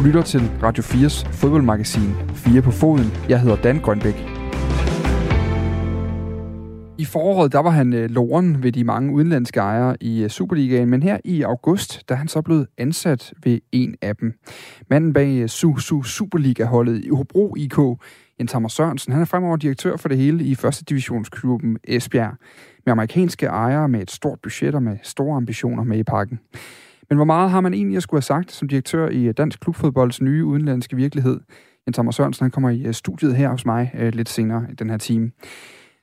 [0.00, 3.06] Du lytter til Radio 4's fodboldmagasin 4 på foden.
[3.28, 4.14] Jeg hedder Dan Grønbæk.
[6.98, 10.90] I foråret der var han øh, loren ved de mange udenlandske ejere i øh, Superligaen,
[10.90, 14.32] men her i august der er han så blevet ansat ved en af dem.
[14.90, 17.78] Manden bag øh, Su Su Superliga-holdet i Hobro IK,
[18.38, 22.34] Jens Hammer Sørensen, han er fremover direktør for det hele i første divisionsklubben Esbjerg,
[22.86, 26.40] med amerikanske ejere med et stort budget og med store ambitioner med i pakken.
[27.10, 29.60] Men hvor meget har man egentlig at skulle have sagt som direktør i øh, Dansk
[29.60, 31.40] Klubfodbolds nye udenlandske virkelighed?
[31.86, 34.74] Jens Hammer Sørensen han kommer i øh, studiet her hos mig øh, lidt senere i
[34.74, 35.30] den her time.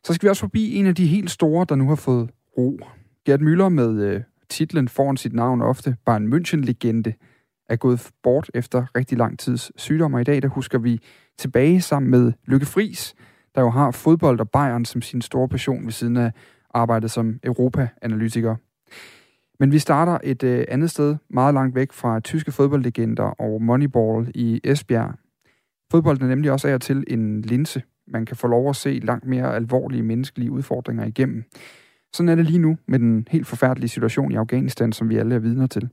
[0.03, 2.79] Så skal vi også forbi en af de helt store, der nu har fået ro.
[3.25, 7.13] Gerd Müller med øh, titlen foran sit navn ofte, bare en München-legende,
[7.69, 10.99] er gået bort efter rigtig lang tids sygdom, og i dag der husker vi
[11.37, 13.15] tilbage sammen med Lykke Friis,
[13.55, 16.31] der jo har fodbold og Bayern som sin store passion ved siden af
[16.73, 18.55] arbejdet som Europa-analytiker.
[19.59, 24.31] Men vi starter et øh, andet sted, meget langt væk fra tyske fodboldlegender og Moneyball
[24.35, 25.13] i Esbjerg.
[25.91, 28.99] Fodbolden er nemlig også af og til en linse, man kan få lov at se
[29.03, 31.43] langt mere alvorlige menneskelige udfordringer igennem.
[32.13, 35.35] Sådan er det lige nu med den helt forfærdelige situation i Afghanistan, som vi alle
[35.35, 35.89] er vidner til.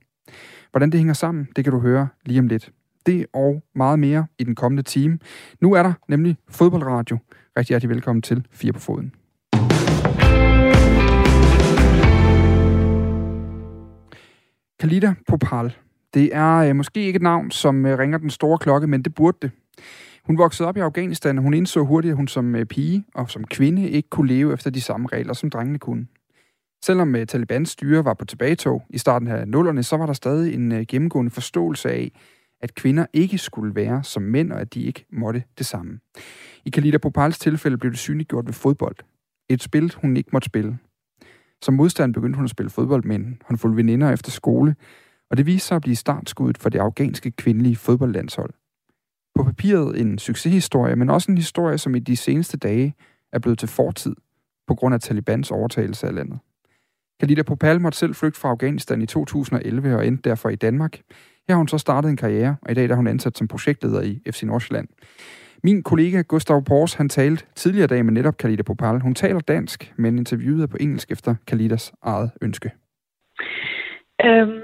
[0.71, 2.71] Hvordan det hænger sammen, det kan du høre lige om lidt.
[3.07, 5.19] Det og meget mere i den kommende time.
[5.61, 7.19] Nu er der nemlig fodboldradio.
[7.59, 9.24] Rigtig hjertelig velkommen til Fire på Foden.
[14.85, 15.77] Kalida Popal.
[16.15, 19.15] Det er øh, måske ikke et navn, som øh, ringer den store klokke, men det
[19.15, 19.51] burde det.
[20.25, 23.31] Hun voksede op i Afghanistan, og hun indså hurtigt, at hun som øh, pige og
[23.31, 26.07] som kvinde ikke kunne leve efter de samme regler, som drengene kunne.
[26.85, 30.55] Selvom øh, Talibans styre var på tilbagetog i starten af nullerne, så var der stadig
[30.55, 32.13] en øh, gennemgående forståelse af,
[32.61, 35.99] at kvinder ikke skulle være som mænd, og at de ikke måtte det samme.
[36.65, 38.97] I Kalita Popals tilfælde blev det synliggjort ved fodbold.
[39.49, 40.79] Et spil, hun ikke måtte spille.
[41.63, 44.77] Som modstand begyndte hun at spille fodbold med en håndfuld veninder efter skole,
[45.31, 48.51] og det viste sig at blive startskuddet for det afghanske kvindelige fodboldlandshold
[49.35, 52.95] på papiret en succeshistorie, men også en historie, som i de seneste dage
[53.33, 54.15] er blevet til fortid
[54.67, 56.39] på grund af Talibans overtagelse af landet.
[57.21, 61.01] Khalida Popal måtte selv flygte fra Afghanistan i 2011 og endte derfor i Danmark.
[61.49, 64.01] Her har hun så startet en karriere, og i dag er hun ansat som projektleder
[64.01, 64.89] i FC Nordsjælland.
[65.67, 69.01] Min kollega Gustav Pors, han talte tidligere dag med netop Kalita Popal.
[69.01, 72.71] Hun taler dansk, men interviewet er på engelsk efter Kalitas eget ønske.
[74.25, 74.63] Um,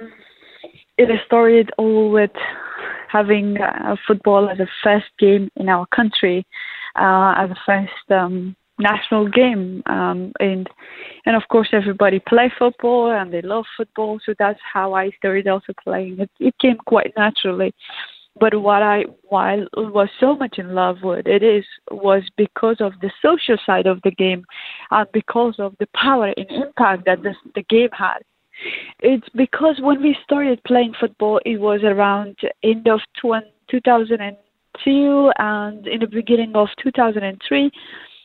[0.99, 2.37] it started all with
[3.16, 6.39] having uh, football as a first game in our country,
[7.05, 8.56] uh, as a first um,
[8.91, 10.66] national game, um, and
[11.27, 15.47] and of course everybody play football and they love football, so that's how I started
[15.49, 16.21] also playing.
[16.25, 17.72] It, it came quite naturally.
[18.39, 22.93] But what I while was so much in love with it is was because of
[23.01, 24.45] the social side of the game,
[24.91, 28.19] and because of the power and impact that the, the game had.
[29.01, 36.01] It's because when we started playing football, it was around end of 2002 and in
[36.01, 37.71] the beginning of 2003,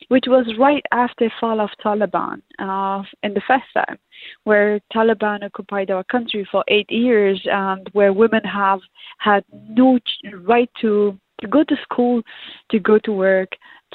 [0.08, 3.98] which was right after fall of Taliban uh, in the first time,
[4.44, 8.80] where Taliban occupied our country for eight years and where women have
[9.18, 9.98] had no
[10.42, 12.22] right to to go to school,
[12.70, 13.50] to go to work,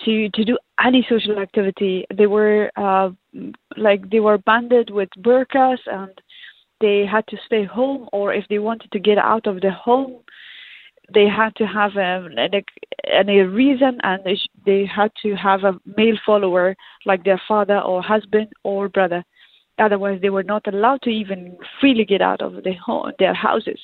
[0.06, 2.06] to to do any social activity.
[2.16, 3.10] They were uh,
[3.78, 6.12] like they were banded with burqas and
[6.82, 10.22] they had to stay home, or if they wanted to get out of the home,
[11.14, 15.80] they had to have a, a, a reason and they, they had to have a
[15.98, 19.24] male follower like their father or husband or brother.
[19.80, 23.80] Otherwise, they were not allowed to even freely get out of their, home, their houses.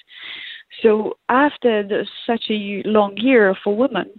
[0.84, 4.12] So, after the, such a long year for women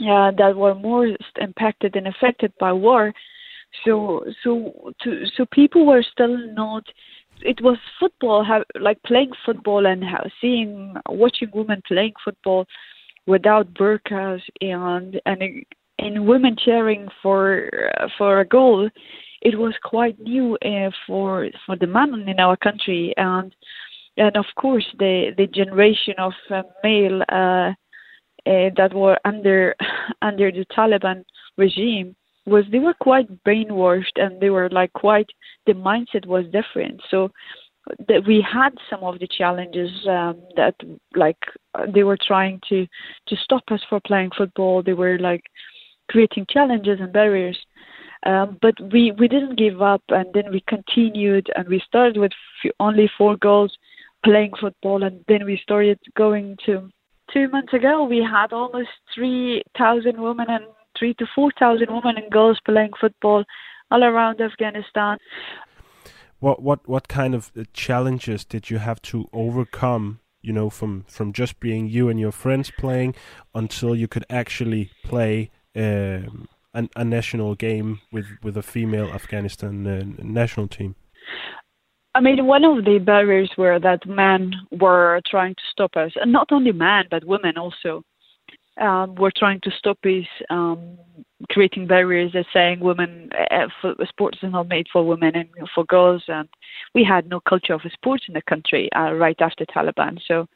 [0.00, 1.08] uh, that were more
[1.40, 3.12] impacted and affected by war,
[3.84, 6.84] so so to, so people were still not
[7.44, 8.46] it was football,
[8.80, 12.66] like playing football and how, seeing, watching women playing football
[13.26, 15.42] without burqas and and
[15.98, 17.70] and women cheering for
[18.00, 18.88] uh, for a goal.
[19.42, 23.54] It was quite new uh, for for the men in our country, and
[24.16, 27.72] and of course the the generation of uh, male uh,
[28.46, 29.74] uh, that were under
[30.22, 31.24] under the Taliban
[31.56, 32.16] regime
[32.46, 35.30] was they were quite brainwashed and they were like quite
[35.66, 37.00] the mindset was different.
[37.10, 37.30] So
[38.08, 40.74] that we had some of the challenges um, that
[41.16, 41.38] like
[41.92, 42.86] they were trying to
[43.28, 44.82] to stop us for playing football.
[44.82, 45.42] They were like
[46.10, 47.58] creating challenges and barriers.
[48.24, 52.32] Um, but we we didn't give up and then we continued and we started with
[52.78, 53.76] only four goals
[54.24, 55.02] playing football.
[55.02, 56.88] And then we started going to
[57.32, 60.64] two months ago we had almost 3000 women and
[60.98, 63.44] three to four thousand women and girls playing football
[63.90, 65.18] all around Afghanistan.
[66.40, 71.04] What what what kind of uh, challenges did you have to overcome you know, from
[71.08, 73.14] from just being you and your friends playing
[73.54, 79.86] until you could actually play um, a, a national game with with a female Afghanistan
[79.86, 80.96] uh, national team?
[82.14, 86.32] I mean, one of the barriers were that men were trying to stop us, and
[86.32, 88.02] not only men but women also
[88.80, 90.98] um, were trying to stop us um,
[91.50, 95.84] creating barriers and saying women uh, for, sports is not made for women and for
[95.84, 96.48] girls, and
[96.94, 100.46] we had no culture of sports in the country uh, right after Taliban, so.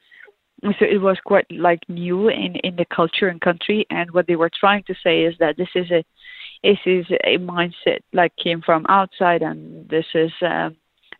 [0.63, 4.35] So it was quite like new in, in the culture and country, and what they
[4.35, 6.03] were trying to say is that this is a
[6.63, 10.75] this is a mindset like came from outside, and this is um,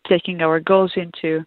[0.07, 1.45] taking our girls into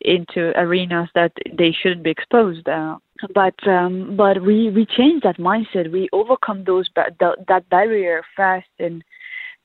[0.00, 2.68] into arenas that they shouldn't be exposed.
[2.68, 2.96] Uh,
[3.34, 5.90] but um, but we we changed that mindset.
[5.90, 7.18] We overcome those that,
[7.48, 9.02] that barrier fast, and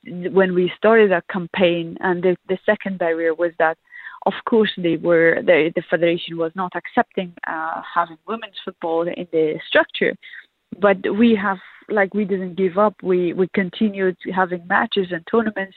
[0.06, 3.78] when we started that campaign, and the the second barrier was that.
[4.28, 9.28] Of course, they were the, the federation was not accepting uh, having women's football in
[9.32, 10.16] the structure,
[10.82, 11.60] but we have
[11.90, 12.96] like we didn't give up.
[13.04, 15.76] We we continued having matches and tournaments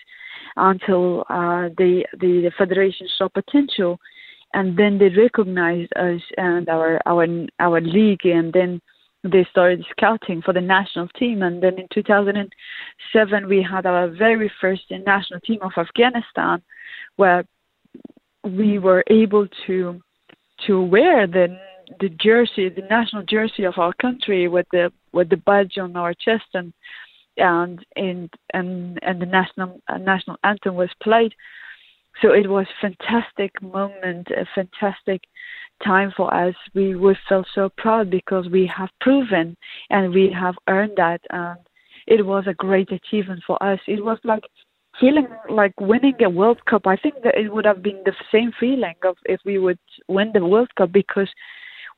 [0.56, 3.98] until uh, the, the the federation saw potential,
[4.55, 7.27] and then they recognized us and our our
[7.59, 8.81] our league, and then
[9.25, 11.43] they started scouting for the national team.
[11.43, 16.62] And then in 2007, we had our very first national team of Afghanistan,
[17.17, 17.45] where
[18.45, 20.00] we were able to
[20.67, 21.59] to wear the
[22.00, 26.15] the jersey, the national jersey of our country with the with the badge on our
[26.15, 26.73] chest and
[27.37, 31.33] and and and, the national uh, national anthem was played.
[32.20, 35.23] So it was a fantastic moment, a fantastic
[35.85, 36.55] time for us.
[36.75, 39.56] We we felt so proud because we have proven
[39.91, 41.59] and we have earned that, and
[42.06, 43.79] it was a great achievement for us.
[43.87, 44.43] It was like
[45.00, 46.87] feeling like winning a World Cup.
[46.87, 49.79] I think that it would have been the same feeling of if we would
[50.09, 51.29] win the World Cup because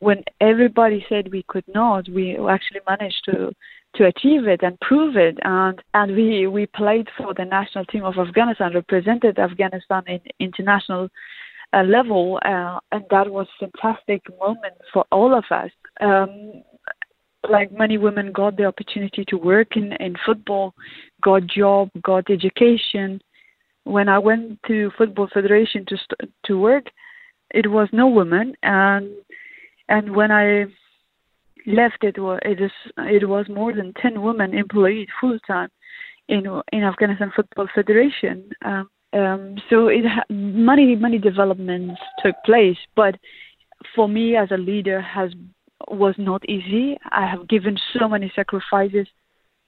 [0.01, 3.53] when everybody said we could not, we actually managed to
[3.97, 5.39] to achieve it and prove it.
[5.43, 11.09] And and we we played for the national team of Afghanistan, represented Afghanistan in international
[11.73, 15.71] uh, level, uh, and that was a fantastic moment for all of us.
[16.01, 16.63] Um,
[17.49, 20.75] like many women got the opportunity to work in, in football,
[21.23, 23.21] got job, got education.
[23.85, 26.85] When I went to Football Federation to st- to work,
[27.53, 29.11] it was no woman, and
[29.89, 30.67] and when I
[31.67, 35.69] left, it was it is it was more than ten women employed full time
[36.29, 38.51] in in Afghanistan Football Federation.
[38.65, 43.17] Um, um, so it many many developments took place, but
[43.95, 45.33] for me as a leader has
[45.89, 46.99] was not easy.
[47.11, 49.07] I have given so many sacrifices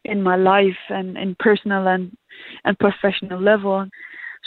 [0.05, 2.17] in my life and in personal and
[2.65, 3.87] and professional level.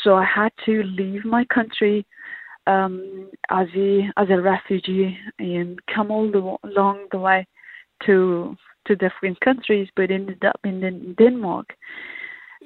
[0.03, 2.06] So I had to leave my country
[2.67, 7.47] um, as a as a refugee and come all the along the way
[8.06, 8.56] to
[8.88, 11.73] to different countries, but ended up in Denmark.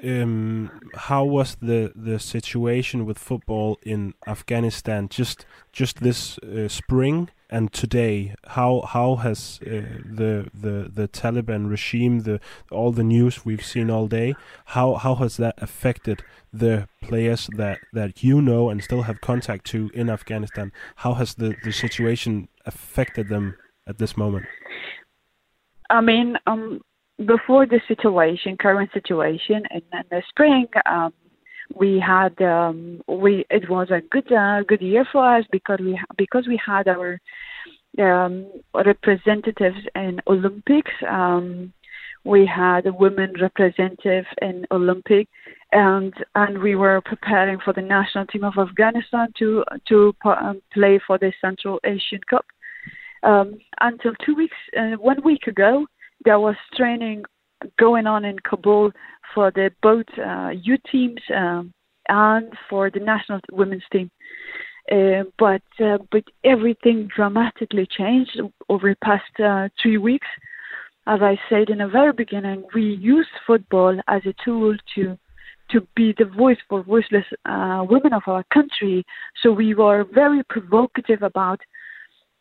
[0.02, 7.30] Um, how was the the situation with football in Afghanistan just just this uh, spring
[7.50, 8.36] and today?
[8.48, 12.40] How how has uh, the the the Taliban regime, the
[12.72, 14.36] all the news we've seen all day,
[14.66, 16.24] how how has that affected
[16.54, 20.72] the players that that you know and still have contact to in Afghanistan?
[20.98, 24.46] How has the the situation affected them at this moment?
[25.90, 26.82] I mean, um,
[27.26, 31.14] before the situation, current situation, in, in the spring, um,
[31.76, 36.00] we had um, we it was a good uh, good year for us because we
[36.18, 37.20] because we had our
[38.00, 40.92] um, representatives in Olympics.
[41.08, 41.74] Um,
[42.26, 45.28] we had a women representative in Olympic,
[45.72, 51.00] and and we were preparing for the national team of Afghanistan to to um, play
[51.06, 52.46] for the Central Asian Cup.
[53.22, 55.86] Um, until two weeks, uh, one week ago,
[56.26, 57.24] there was training
[57.78, 58.92] going on in Kabul
[59.34, 61.74] for the both uh, U teams um,
[62.08, 64.10] and for the national women's team.
[64.92, 70.28] Uh, but uh, but everything dramatically changed over the past uh, three weeks.
[71.06, 75.18] As I said in the very beginning, we use football as a tool to
[75.72, 79.06] to be the voice for voiceless uh, women of our country.
[79.44, 81.62] So we were very provocative about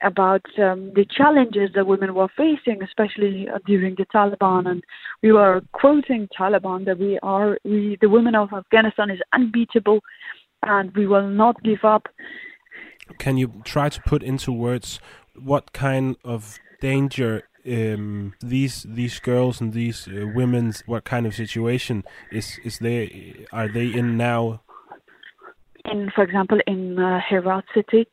[0.03, 4.69] about um, the challenges that women were facing, especially uh, during the Taliban.
[4.69, 4.85] And
[5.23, 10.01] we were quoting Taliban that we are, we, the women of Afghanistan is unbeatable,
[10.63, 12.09] and we will not give up.
[13.19, 15.01] Can you try to put into words
[15.35, 21.35] what kind of danger um, these these girls and these uh, women's what kind of
[21.35, 24.63] situation is is they are they in now?
[25.85, 28.07] In, for example, in uh, Herat city.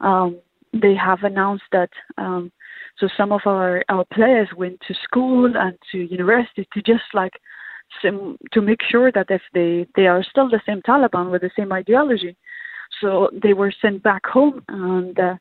[0.00, 0.38] Um,
[0.72, 2.52] they have announced that um,
[2.98, 7.32] so some of our our players went to school and to university to just like
[8.02, 11.72] to make sure that if they they are still the same Taliban with the same
[11.72, 12.36] ideology,
[13.00, 15.18] so they were sent back home and.
[15.18, 15.36] Uh,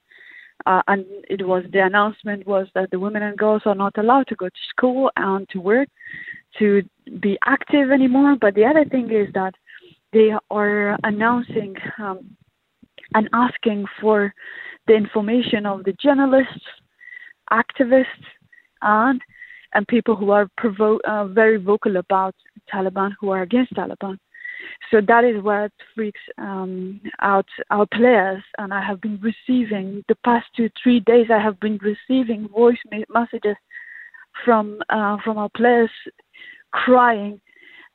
[0.65, 4.27] uh, and it was the announcement was that the women and girls are not allowed
[4.27, 5.87] to go to school and to work
[6.57, 6.81] to
[7.21, 8.35] be active anymore.
[8.39, 9.53] But the other thing is that
[10.11, 12.35] they are announcing um,
[13.13, 14.33] and asking for
[14.89, 16.65] the information of the journalists,
[17.51, 18.25] activists,
[18.81, 19.21] and
[19.75, 22.33] and people who are provo- uh, very vocal about
[22.73, 24.17] Taliban, who are against Taliban.
[24.89, 28.43] So that is what freaks um, out our players.
[28.57, 31.27] And I have been receiving the past two three days.
[31.31, 33.57] I have been receiving voice messages
[34.43, 35.91] from uh, from our players
[36.71, 37.39] crying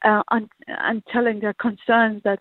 [0.04, 2.40] uh, and and telling their concerns that.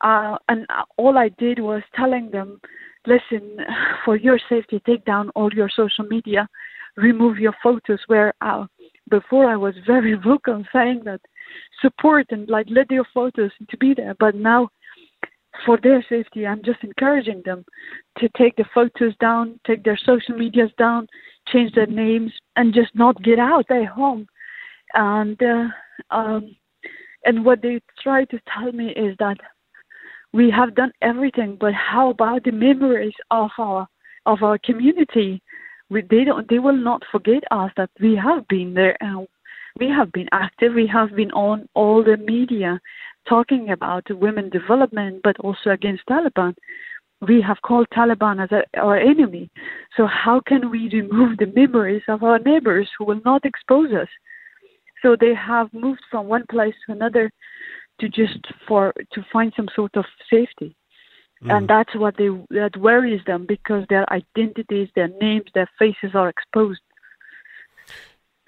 [0.00, 0.64] Uh, and
[0.96, 2.60] all I did was telling them,
[3.08, 3.58] listen,
[4.04, 6.48] for your safety, take down all your social media,
[6.96, 8.00] remove your photos.
[8.06, 8.66] Where uh,
[9.10, 11.20] before I was very vocal saying that
[11.80, 14.14] support and like let your photos to be there.
[14.18, 14.68] But now,
[15.64, 17.64] for their safety, I'm just encouraging them
[18.18, 21.08] to take the photos down, take their social medias down,
[21.52, 23.64] change their names, and just not get out.
[23.64, 24.26] Stay home.
[24.94, 25.68] And uh,
[26.14, 26.54] um,
[27.24, 29.36] and what they try to tell me is that
[30.38, 33.88] we have done everything, but how about the memories of our
[34.24, 35.42] of our community?
[35.90, 36.48] We, they don't.
[36.48, 39.26] They will not forget us that we have been there and
[39.80, 40.74] we have been active.
[40.74, 42.80] We have been on all the media
[43.28, 46.54] talking about women development, but also against Taliban.
[47.20, 49.50] We have called Taliban as a, our enemy.
[49.96, 54.08] So how can we remove the memories of our neighbors who will not expose us?
[55.02, 57.32] So they have moved from one place to another
[58.00, 60.76] to just for to find some sort of safety.
[61.42, 61.56] Mm.
[61.56, 66.28] And that's what they that worries them because their identities, their names, their faces are
[66.28, 66.80] exposed.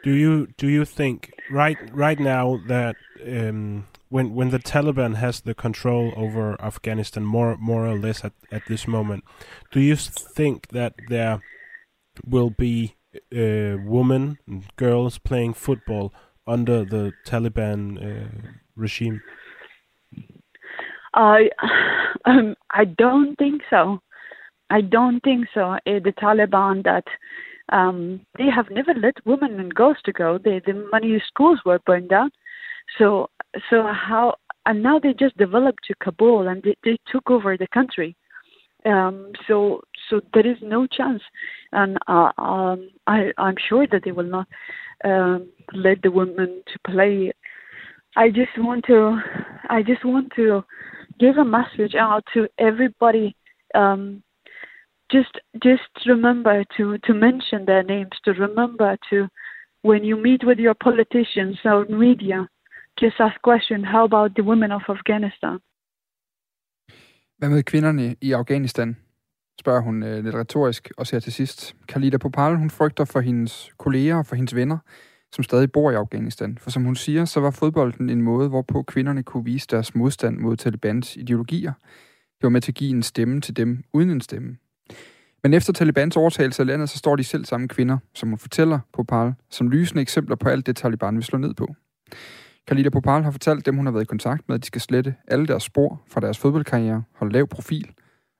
[0.02, 5.40] Do you do you think right right now that um, when when the Taliban has
[5.42, 9.24] the control over Afghanistan more more or less at, at this moment,
[9.70, 11.40] do you think that there
[12.26, 16.12] will be uh, women and girls playing football
[16.46, 19.22] under the Taliban uh, regime?
[21.14, 21.50] I
[22.24, 24.00] um, I don't think so.
[24.70, 25.72] I don't think so.
[25.72, 27.04] Uh, the Taliban that
[27.72, 30.38] um, they have never let women and girls to go.
[30.38, 32.30] They, the many schools were burned down.
[32.98, 33.28] So
[33.68, 34.34] so how
[34.66, 38.16] and now they just developed to Kabul and they, they took over the country.
[38.86, 41.22] Um, so so there is no chance,
[41.72, 44.48] and uh, um, I I'm sure that they will not
[45.04, 47.32] um, let the women to play.
[48.16, 49.20] I just want to
[49.68, 50.64] I just want to
[51.22, 53.28] give a message out to everybody
[53.80, 54.22] um,
[55.14, 55.34] just
[55.68, 59.18] just remember to to mention their names to remember to
[59.88, 62.38] when you meet with your politicians or media
[63.02, 65.58] just ask question how about the women of Afghanistan
[67.38, 68.96] Hvad med kvinderne i Afghanistan?
[69.60, 71.76] spørger hun øh, lidt retorisk og ser til sidst.
[71.88, 74.78] Khalida Popal, hun frygter for hendes kolleger og for hendes venner,
[75.32, 76.58] som stadig bor i Afghanistan.
[76.58, 80.38] For som hun siger, så var fodbolden en måde, hvorpå kvinderne kunne vise deres modstand
[80.38, 81.72] mod Talibans ideologier.
[82.12, 84.56] Det var med til at give en stemme til dem uden en stemme.
[85.42, 88.78] Men efter Talibans overtagelse af landet, så står de selv samme kvinder, som hun fortæller
[88.92, 91.74] på Popal, som lysende eksempler på alt det, Taliban vil slå ned på.
[92.66, 95.14] Khalida Popal har fortalt dem, hun har været i kontakt med, at de skal slette
[95.28, 97.90] alle deres spor fra deres fodboldkarriere, holde lav profil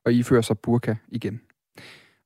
[0.05, 1.41] og iføre sig burka igen.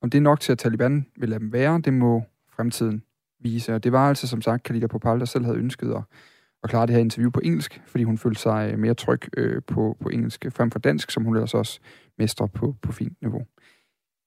[0.03, 2.25] Om det er nok til, at Taliban vil lade dem være, det må
[2.57, 3.03] fremtiden
[3.45, 3.75] vise.
[3.75, 6.03] Og det var altså som sagt Khalida Popal, der selv havde ønsket at,
[6.63, 9.63] at klare det her interview på engelsk, fordi hun følte sig øh, mere tryg øh,
[9.67, 11.81] på, på engelsk øh, frem for dansk, som hun ellers også
[12.19, 13.43] mestrer på, på fint niveau.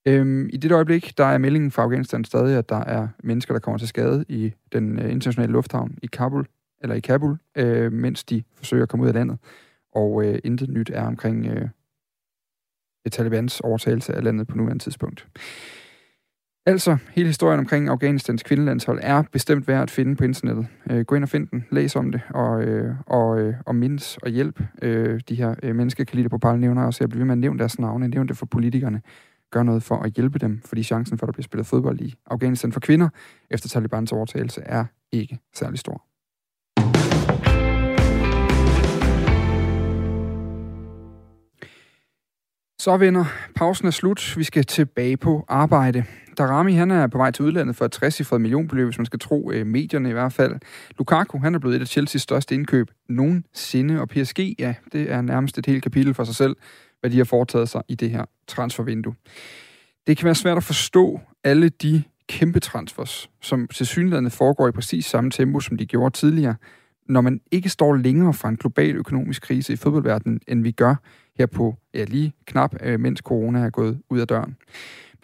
[0.07, 3.59] Øhm, I det øjeblik, der er meldingen fra Afghanistan stadig, at der er mennesker, der
[3.59, 6.45] kommer til skade i den øh, internationale lufthavn i Kabul,
[6.81, 9.37] eller i Kabul, øh, mens de forsøger at komme ud af landet.
[9.91, 11.69] Og øh, intet nyt er omkring øh,
[13.11, 15.27] Talibans overtagelse af landet på nuværende tidspunkt.
[16.67, 20.67] Altså, hele historien omkring Afghanistans kvindelandshold er bestemt værd at finde på internettet.
[20.91, 24.17] Øh, gå ind og find den, læs om det, og, øh, og, øh, og mindes
[24.17, 26.97] og hjælp øh, de her øh, mennesker, Kalita Popal nævner også.
[27.01, 29.01] Jeg bliver ved med at nævne deres navne, nævne det for politikerne
[29.51, 32.15] gør noget for at hjælpe dem, fordi chancen for, at der bliver spillet fodbold i
[32.25, 33.09] Afghanistan for kvinder
[33.51, 36.06] efter Talibans overtagelse er ikke særlig stor.
[42.87, 43.25] Så venner,
[43.55, 44.37] pausen er slut.
[44.37, 46.03] Vi skal tilbage på arbejde.
[46.37, 49.51] Darami han er på vej til udlandet for et 60 millionbeløb, hvis man skal tro
[49.51, 50.55] øh, medierne i hvert fald.
[50.97, 55.21] Lukaku han er blevet et af Chelseas største indkøb nogensinde, og PSG, ja, det er
[55.21, 56.55] nærmest et helt kapitel for sig selv
[56.99, 59.15] hvad de har foretaget sig i det her transfervindue.
[60.07, 64.71] Det kan være svært at forstå alle de kæmpe transfers, som til synligheden foregår i
[64.71, 66.55] præcis samme tempo, som de gjorde tidligere,
[67.09, 70.95] når man ikke står længere fra en global økonomisk krise i fodboldverdenen, end vi gør
[71.37, 74.55] her på ja, lige knap, øh, mens corona er gået ud af døren.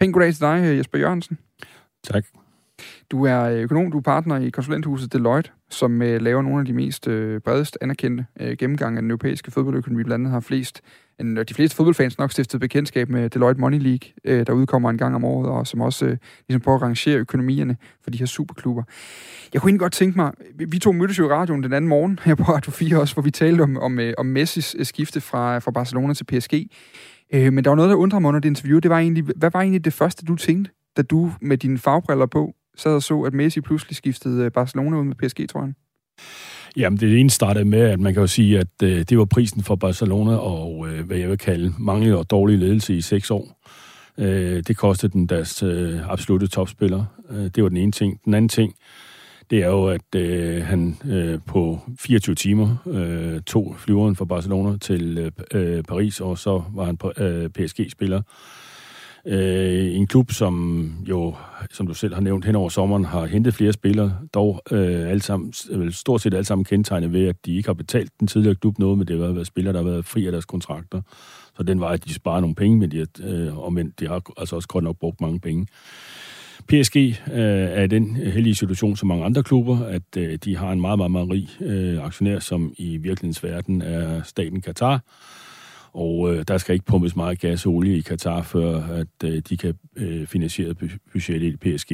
[0.00, 1.38] Pænt goddag til dig, øh, Jesper Jørgensen.
[2.04, 2.24] Tak.
[3.10, 6.64] Du er øh, økonom, du er partner i konsulenthuset Deloitte, som øh, laver nogle af
[6.64, 8.26] de mest øh, bredest anerkendte
[8.58, 10.02] gennemgange af den europæiske fodboldøkonomi.
[10.02, 10.82] Blandt andet har flest
[11.20, 15.14] de fleste fodboldfans nok stiftet bekendtskab med Deloitte Money League, øh, der udkommer en gang
[15.14, 16.16] om året, og som også øh,
[16.48, 18.82] ligesom prøver at rangere økonomierne for de her superklubber.
[19.52, 20.32] Jeg kunne egentlig godt tænke mig,
[20.68, 23.22] vi to mødtes jo i radioen den anden morgen her på Radio 4 også, hvor
[23.22, 26.52] vi talte om, om, øh, om Messis skifte fra, fra Barcelona til PSG.
[27.32, 28.78] Men der var noget, der undrede mig under det interview.
[28.78, 32.26] Det var egentlig, hvad var egentlig det første, du tænkte, da du med dine fagbriller
[32.26, 35.72] på sad og så, at Messi pludselig skiftede øh, Barcelona ud med PSG, tror jeg?
[36.76, 39.62] Jamen, det ene startede med, at man kan jo sige, at øh, det var prisen
[39.62, 43.60] for Barcelona og, øh, hvad jeg vil kalde, manglende og dårlig ledelse i seks år.
[44.18, 47.04] Øh, det kostede den deres øh, absolute topspiller.
[47.30, 48.20] Øh, det var den ene ting.
[48.24, 48.74] Den anden ting,
[49.50, 54.76] det er jo, at øh, han øh, på 24 timer øh, tog flyveren fra Barcelona
[54.78, 58.22] til øh, øh Paris, og så var han øh, PSG-spiller.
[59.26, 61.34] Øh, en klub, som jo,
[61.70, 65.22] som du selv har nævnt, hen over sommeren har hentet flere spillere, dog øh, alle
[65.22, 65.52] sammen,
[65.90, 68.98] stort set alle sammen kendetegnet ved, at de ikke har betalt den tidligere klub noget,
[68.98, 71.02] men det har været spillere, der har været fri af deres kontrakter.
[71.56, 74.22] Så den var, at de sparer nogle penge, men de, øh, og men de har
[74.36, 75.66] altså også godt nok brugt mange penge.
[76.68, 77.14] PSG øh,
[77.78, 80.98] er i den heldige situation som mange andre klubber, at øh, de har en meget,
[80.98, 85.00] meget, meget rig øh, aktionær, som i virkelighedens verden er staten Katar,
[85.94, 89.42] og øh, der skal ikke pumpes meget gas og olie i Katar, før at øh,
[89.48, 90.74] de kan øh, finansiere
[91.12, 91.92] budgettet i PSG.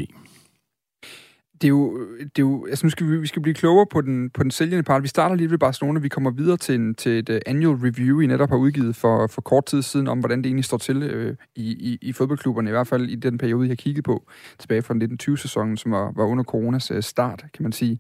[1.61, 4.01] Det er jo, det er jo altså nu skal vi, vi skal blive klogere på
[4.01, 5.03] den, på den sælgende part.
[5.03, 8.21] Vi starter lige ved Barcelona, vi kommer videre til, en, til et uh, annual review,
[8.21, 11.03] I netop har udgivet for, for kort tid siden, om hvordan det egentlig står til
[11.03, 14.27] øh, i, i, i fodboldklubberne, i hvert fald i den periode, jeg har kigget på,
[14.59, 17.99] tilbage fra 1920-sæsonen, som var, var under coronas øh, start, kan man sige.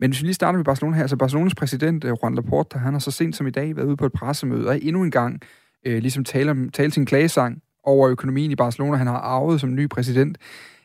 [0.00, 2.78] Men hvis vi lige starter med Barcelona her, så altså Barcelonas præsident, øh, Juan Laporta,
[2.78, 5.10] han har så sent som i dag været ude på et pressemøde, og endnu en
[5.10, 5.40] gang
[5.86, 9.88] øh, ligesom tale, tale sin klagesang over økonomien i Barcelona, han har arvet som ny
[9.88, 10.38] præsident.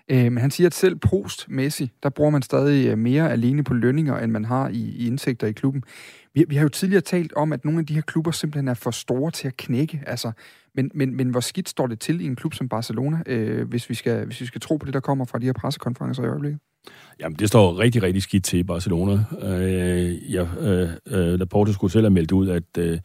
[0.10, 3.74] Øh, men han siger, at selv post-Messi, der bruger man stadig øh, mere alene på
[3.74, 5.84] lønninger, end man har i, i indtægter i klubben.
[6.34, 8.74] Vi, vi har jo tidligere talt om, at nogle af de her klubber simpelthen er
[8.74, 10.04] for store til at knække.
[10.08, 10.32] Altså,
[10.76, 13.90] men, men, men hvor skidt står det til i en klub som Barcelona, øh, hvis,
[13.90, 16.28] vi skal, hvis vi skal tro på det, der kommer fra de her pressekonferencer i
[16.28, 16.60] øjeblikket?
[17.20, 19.24] Jamen, det står rigtig, rigtig skidt til i Barcelona.
[19.42, 23.00] Øh, jeg, øh, øh, Laporte skulle selv have meldt ud, at øh,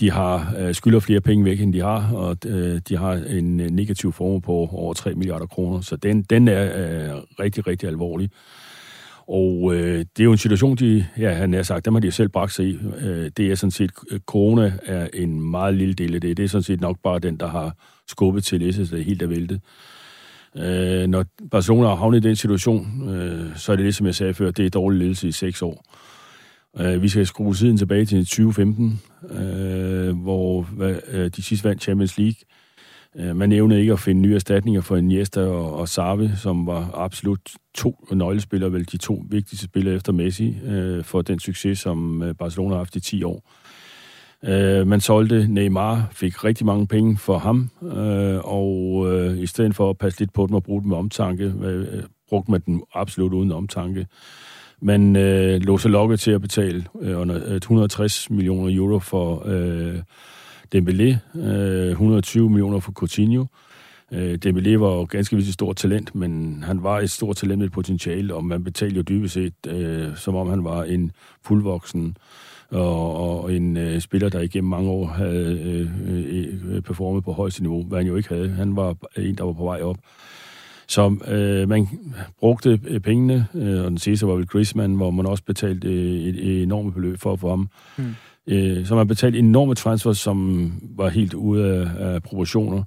[0.00, 3.60] de har øh, skylder flere penge væk, end de har, og øh, de har en
[3.60, 5.80] øh, negativ formue på over 3 milliarder kroner.
[5.80, 8.30] Så den, den er øh, rigtig, rigtig alvorlig.
[9.28, 12.10] Og øh, det er jo en situation, de, ja, han har sagt, dem har de
[12.10, 12.78] selv bragt sig i.
[13.00, 16.36] Øh, det er sådan set, øh, corona er en meget lille del af det.
[16.36, 17.72] Det er sådan set nok bare den, der har
[18.08, 19.60] skubbet til det, så det er helt er væltet.
[20.56, 24.14] Øh, når Barcelona har havnet i den situation, øh, så er det det, som jeg
[24.14, 25.84] sagde før, det er dårlig ledelse i seks år.
[26.76, 29.00] Øh, vi skal skrue tiden tilbage til 2015,
[29.30, 30.68] øh, hvor
[31.08, 32.36] øh, de sidste vandt Champions League.
[33.16, 36.90] Øh, man nævnte ikke at finde nye erstatninger for Iniesta og, og Sarve, som var
[36.94, 37.40] absolut
[37.74, 42.34] to nøglespillere, vel de to vigtigste spillere efter Messi, øh, for den succes, som øh,
[42.34, 43.50] Barcelona har haft i 10 år.
[44.44, 49.74] Øh, man solgte Neymar, fik rigtig mange penge for ham, øh, og øh, i stedet
[49.74, 52.82] for at passe lidt på dem og bruge dem med omtanke, øh, brugte man den
[52.94, 54.06] absolut uden omtanke.
[54.80, 59.98] Man øh, lå sig lokke til at betale øh, 160 øh, millioner euro for øh,
[60.74, 63.46] Dembélé, øh, 120 millioner for Coutinho.
[64.12, 67.58] Øh, Dembélé var jo ganske vist et stort talent, men han var et stort talent
[67.58, 71.12] med potentiale, og man betalte jo dybest set, øh, som om han var en
[71.44, 72.16] fuldvoksen
[72.70, 77.32] og, og en øh, spiller, der igennem mange år havde øh, øh, øh, performet på
[77.32, 78.48] højeste niveau, hvad han jo ikke havde.
[78.48, 79.96] Han var en, der var på vej op.
[80.88, 81.88] Så øh, man
[82.38, 86.20] brugte øh, pengene, øh, og den sidste var vel Griezmann, hvor man også betalte øh,
[86.20, 87.68] et, et enormt beløb for at få ham.
[87.98, 88.04] Mm.
[88.46, 92.82] Øh, så man betalte enorme transfer, som var helt ude af, af proportioner.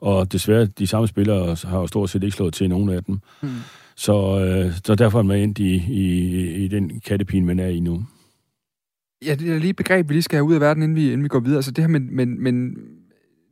[0.00, 3.18] Og desværre, de samme spillere har jo stort set ikke slået til nogen af dem.
[3.42, 3.48] Mm.
[3.96, 7.80] Så, øh, så derfor er man ind i, i, i den kattepine, man er i
[7.80, 8.04] nu.
[9.26, 11.06] Ja, det er lige et begreb, vi lige skal have ud af verden, inden vi,
[11.06, 11.58] inden vi går videre.
[11.58, 12.52] Altså det her med, med, med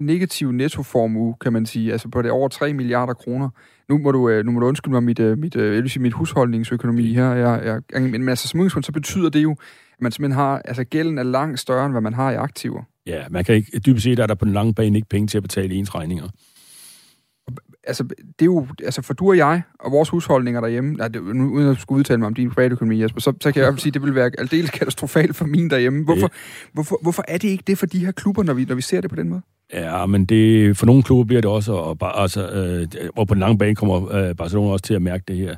[0.06, 3.48] negativ nettoformue, kan man sige, altså på det over 3 milliarder kroner.
[3.88, 5.90] Nu må du, øh, nu må du undskylde mig mit, øh, mit, øh, jeg vil
[5.90, 7.32] sige, mit husholdningsøkonomi her.
[7.32, 9.50] Jeg, jeg, men altså, som så betyder det jo,
[9.92, 12.82] at man simpelthen har, altså gælden er langt større, end hvad man har i aktiver.
[13.06, 15.36] Ja, man kan ikke, dybest set er der på den lange bane ikke penge til
[15.36, 16.28] at betale ens regninger
[17.84, 21.22] altså, det er jo, altså for du og jeg, og vores husholdninger derhjemme, nej, det,
[21.22, 23.66] nu, uden at skulle udtale mig om din privatøkonomi, Jesper, så, så kan jeg i
[23.66, 26.04] hvert fald sige, at det vil være aldeles katastrofalt for min derhjemme.
[26.04, 26.30] Hvorfor,
[26.72, 29.00] hvorfor, hvorfor er det ikke det for de her klubber, når vi, når vi ser
[29.00, 29.42] det på den måde?
[29.72, 33.40] Ja, men det, for nogle klubber bliver det også, og, altså, øh, og på den
[33.40, 35.56] lange bane kommer øh, Barcelona også til at mærke det her.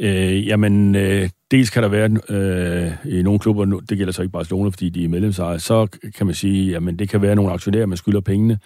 [0.00, 4.32] Øh, jamen, øh, dels kan der være øh, i nogle klubber, det gælder så ikke
[4.32, 7.86] Barcelona, fordi de er medlemsejer, så kan man sige, jamen det kan være nogle aktionærer,
[7.86, 8.58] man skylder pengene,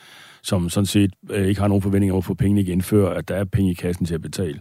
[0.42, 3.29] som sådan set øh, ikke har nogen forventninger om at få pengene igen, før at
[3.29, 4.61] der er penge i kassen til at betale.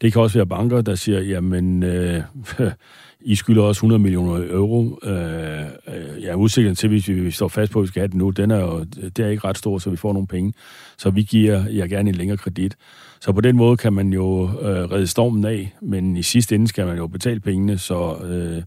[0.00, 2.22] Det kan også være banker, der siger, jamen, øh,
[3.20, 4.98] I skylder også 100 millioner euro.
[5.02, 8.16] Øh, øh, ja, udsigten til, hvis vi står fast på, at vi skal have det
[8.16, 10.52] nu, den er jo, det er ikke ret stor, så vi får nogle penge.
[10.98, 12.76] Så vi giver jer gerne en længere kredit.
[13.20, 16.68] Så på den måde kan man jo øh, redde stormen af, men i sidste ende
[16.68, 18.62] skal man jo betale pengene, så øh,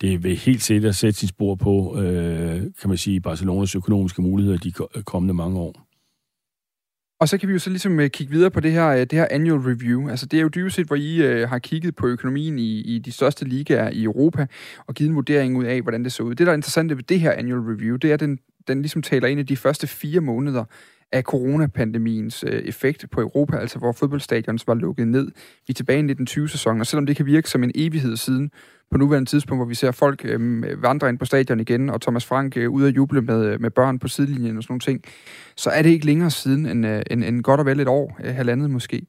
[0.00, 4.58] det vil helt sikkert sætte sin spor på, øh, kan man sige, Barcelonas økonomiske muligheder
[4.58, 5.86] de kommende mange år.
[7.20, 9.12] Og så kan vi jo så ligesom øh, kigge videre på det her, øh, det
[9.12, 10.08] her annual review.
[10.08, 12.98] Altså det er jo dybest set, hvor I øh, har kigget på økonomien i, i
[12.98, 14.46] de største ligaer i Europa,
[14.86, 16.34] og givet en vurdering ud af, hvordan det så ud.
[16.34, 19.02] Det, der er interessant ved det her annual review, det er, at den, den ligesom
[19.02, 20.64] taler ind i de første fire måneder
[21.12, 25.26] af coronapandemiens øh, effekt på Europa, altså hvor fodboldstadions var lukket ned.
[25.66, 28.50] Vi er tilbage i 1920-sæsonen, og selvom det kan virke som en evighed siden,
[28.90, 32.26] på nuværende tidspunkt, hvor vi ser folk øh, vandre ind på stadion igen, og Thomas
[32.26, 35.04] Frank øh, ude at juble med, øh, med børn på sidelinjen og sådan nogle ting,
[35.56, 38.18] så er det ikke længere siden end, øh, end, end godt og vel et år,
[38.24, 39.06] øh, halvandet måske.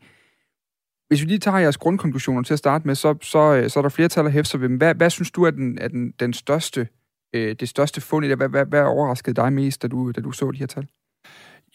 [1.08, 3.82] Hvis vi lige tager jeres grundkonklusioner til at starte med, så, så, øh, så er
[3.82, 4.78] der flertal af hæfter ved dem.
[4.78, 6.88] Hvad, hvad synes du er den, er den, den største,
[7.36, 8.38] øh, det største fund i det?
[8.38, 10.88] Hvad, hvad, hvad overraskede dig mest, da du, da du så de her tal?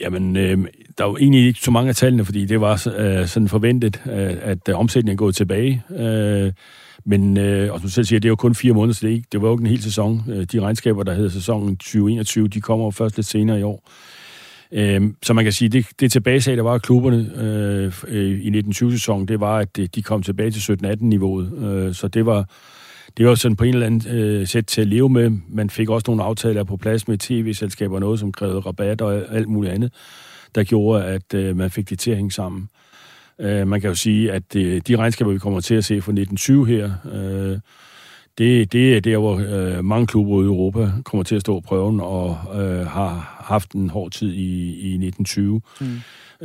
[0.00, 0.58] Jamen, øh,
[0.98, 4.02] der er jo egentlig ikke så mange af tallene, fordi det var øh, sådan forventet,
[4.06, 5.82] øh, at øh, omsætningen er gået tilbage.
[5.98, 6.52] Øh,
[7.04, 9.12] men, øh, og som du selv siger, det er jo kun fire måneder, så det,
[9.12, 10.24] ikke, det var jo ikke en hel sæson.
[10.28, 13.90] Øh, de regnskaber, der hedder sæsonen 2021, de kommer jo først lidt senere i år.
[14.72, 18.60] Øh, så man kan sige, det, det tilbagesag, der var af klubberne øh, øh i
[18.60, 21.52] 1920-sæsonen, det var, at øh, de kom tilbage til 17-18-niveauet.
[21.64, 22.48] Øh, så det var,
[23.16, 25.30] det var sådan på en eller anden øh, sæt til at leve med.
[25.48, 29.48] Man fik også nogle aftaler på plads med tv-selskaber, noget som krævede rabat og alt
[29.48, 29.92] muligt andet,
[30.54, 32.68] der gjorde, at øh, man fik det til at hænge sammen.
[33.40, 36.12] Øh, man kan jo sige, at øh, de regnskaber, vi kommer til at se fra
[36.12, 37.58] 1920 her, øh,
[38.38, 42.00] det, det er der, hvor øh, mange klubber i Europa kommer til at stå prøven
[42.00, 45.60] og øh, har haft en hård tid i, i 1920.
[45.80, 45.86] Mm.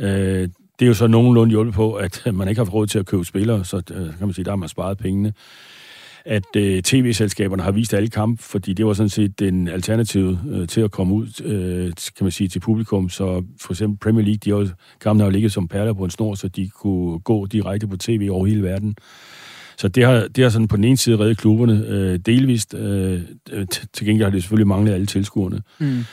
[0.04, 0.48] Øh,
[0.78, 3.24] det er jo så nogenlunde hjulpet på, at man ikke har råd til at købe
[3.24, 5.32] spillere, så øh, kan man sige, der har man sparet pengene
[6.24, 10.68] at øh, tv-selskaberne har vist alle kampe, fordi det var sådan set den alternativ øh,
[10.68, 13.08] til at komme ud, øh, kan man sige, til publikum.
[13.08, 16.34] Så for eksempel Premier League, de har, kampene har ligget som perler på en snor,
[16.34, 18.94] så de kunne gå direkte på tv over hele verden.
[19.76, 22.74] Så det har, det har sådan på den ene side reddet klubberne øh, delvist.
[22.74, 23.20] Øh,
[23.52, 25.62] øh til gengæld har det selvfølgelig manglet alle tilskuerne.
[25.78, 26.04] Mm.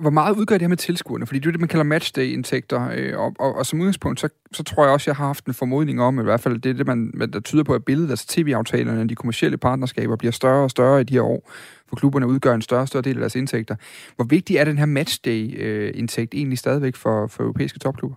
[0.00, 1.26] Hvor meget udgør det her med tilskuerne?
[1.26, 4.62] Fordi det er det, man kalder matchday-indtægter, øh, og, og, og som udgangspunkt, så, så
[4.62, 6.86] tror jeg også, jeg har haft en formodning om, i hvert fald det er det,
[6.86, 11.00] man, der tyder på, at billedet, altså tv-aftalerne, de kommersielle partnerskaber, bliver større og større
[11.00, 11.50] i de her år,
[11.88, 13.76] for klubberne udgør en større og større del af deres indtægter.
[14.16, 18.16] Hvor vigtig er den her matchday-indtægt egentlig stadigvæk for, for europæiske topklubber?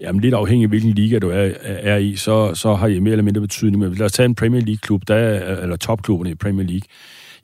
[0.00, 3.12] Jamen lidt afhængig af hvilken liga du er, er i, så, så har I mere
[3.12, 3.78] eller mindre betydning.
[3.78, 5.16] Men lad os tage en Premier League-klub, der
[5.62, 6.86] eller topklubberne i Premier League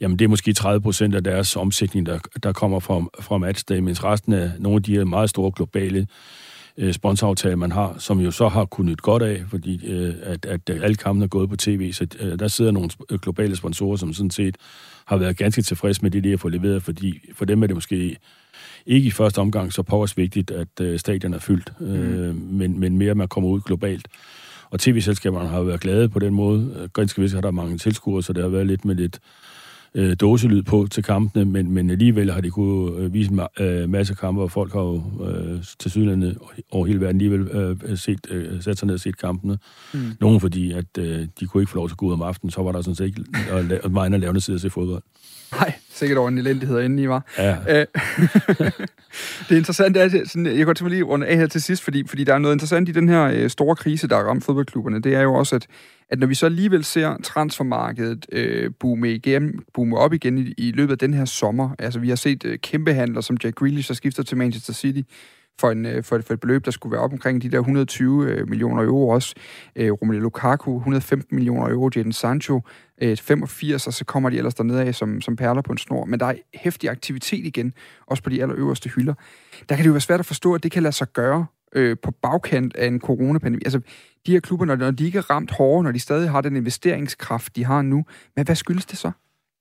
[0.00, 3.78] jamen det er måske 30 procent af deres omsætning, der, der kommer fra, fra matchday,
[3.78, 6.06] mens resten af nogle af de her meget store globale
[6.76, 10.60] øh, sponsoraftaler, man har, som jo så har kunnet godt af, fordi øh, at, at
[10.70, 12.90] alle kampene er gået på tv, så øh, der sidder nogle
[13.22, 14.56] globale sponsorer, som sådan set
[15.06, 17.76] har været ganske tilfredse med det, de har fået leveret, fordi for dem er det
[17.76, 18.16] måske
[18.86, 22.40] ikke i første omgang så pås vigtigt, at øh, stadion er fyldt, øh, mm.
[22.50, 24.08] men, men mere, at man kommer ud globalt.
[24.70, 26.88] Og tv-selskaberne har været glade på den måde.
[26.94, 29.20] Ganske vist har der mange tilskuere, så det har været lidt med lidt
[29.96, 33.90] øh, dåselyd på til kampene, men, men alligevel har de kunne øh, vise en øh,
[33.90, 36.38] masse kampe, og folk har jo øh, til sydlandet
[36.70, 39.58] over hele verden alligevel øh, set, øh, sat sig ned og set kampene.
[39.94, 40.00] Mm.
[40.20, 42.50] Nogle fordi, at øh, de kunne ikke få lov til at gå ud om aftenen,
[42.50, 43.24] så var der sådan set ikke
[43.84, 45.02] og, meget andet lavende side at se fodbold.
[45.60, 47.32] Nej, sikkert over en elendighed inden I var.
[47.38, 47.56] Ja.
[47.68, 47.86] Øh,
[49.48, 52.24] det interessante er, sådan, jeg går til lige runde af her til sidst, fordi, fordi
[52.24, 55.02] der er noget interessant i den her øh, store krise, der har ramt fodboldklubberne.
[55.02, 55.66] Det er jo også, at
[56.10, 60.72] at når vi så alligevel ser transfermarkedet øh, boome, igen, boome op igen i, i
[60.72, 63.88] løbet af den her sommer, altså vi har set øh, kæmpe handler som Jack Grealish,
[63.88, 65.00] der skifter til Manchester City,
[65.60, 67.58] for, en, øh, for, et, for et beløb, der skulle være op omkring de der
[67.58, 69.34] 120 øh, millioner euro også.
[69.76, 72.60] Øh, Romelu Lukaku, 115 millioner euro, Jadon Sancho,
[73.02, 76.04] øh, 85, og så kommer de ellers dernede af som, som perler på en snor.
[76.04, 77.72] Men der er hæftig aktivitet igen,
[78.06, 79.14] også på de allerøverste hylder.
[79.68, 81.96] Der kan det jo være svært at forstå, at det kan lade sig gøre øh,
[82.02, 83.62] på bagkant af en coronapandemi.
[83.64, 83.80] Altså,
[84.26, 87.56] de her klubber, når de ikke er ramt hårdere, når de stadig har den investeringskraft,
[87.56, 88.04] de har nu,
[88.36, 89.10] men hvad skyldes det så?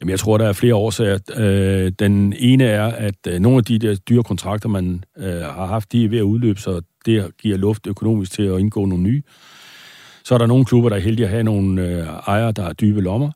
[0.01, 1.19] Jamen, jeg tror, der er flere årsager.
[1.37, 5.65] Øh, den ene er, at øh, nogle af de der dyre kontrakter, man øh, har
[5.65, 9.03] haft, de er ved at udløbe, så det giver luft økonomisk til at indgå nogle
[9.03, 9.23] nye.
[10.23, 12.73] Så er der nogle klubber, der er heldige at have nogle øh, ejere, der har
[12.73, 13.31] dybe lommer.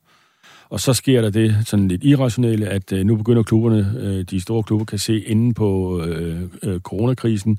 [0.70, 4.40] Og så sker der det sådan lidt irrationelle, at øh, nu begynder klubberne, øh, de
[4.40, 7.58] store klubber, kan se inden på øh, øh, coronakrisen,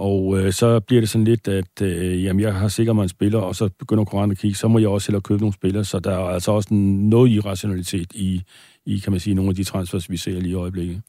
[0.00, 3.08] og øh, så bliver det sådan lidt, at øh, jamen, jeg har sikkert mig en
[3.08, 5.84] spiller, og så begynder konkurrenten at kigge, så må jeg også hellere købe nogle spillere,
[5.84, 8.42] så der er altså også noget irrationalitet i,
[8.86, 11.02] i, kan man sige, nogle af de transfers, vi ser lige i øjeblikket.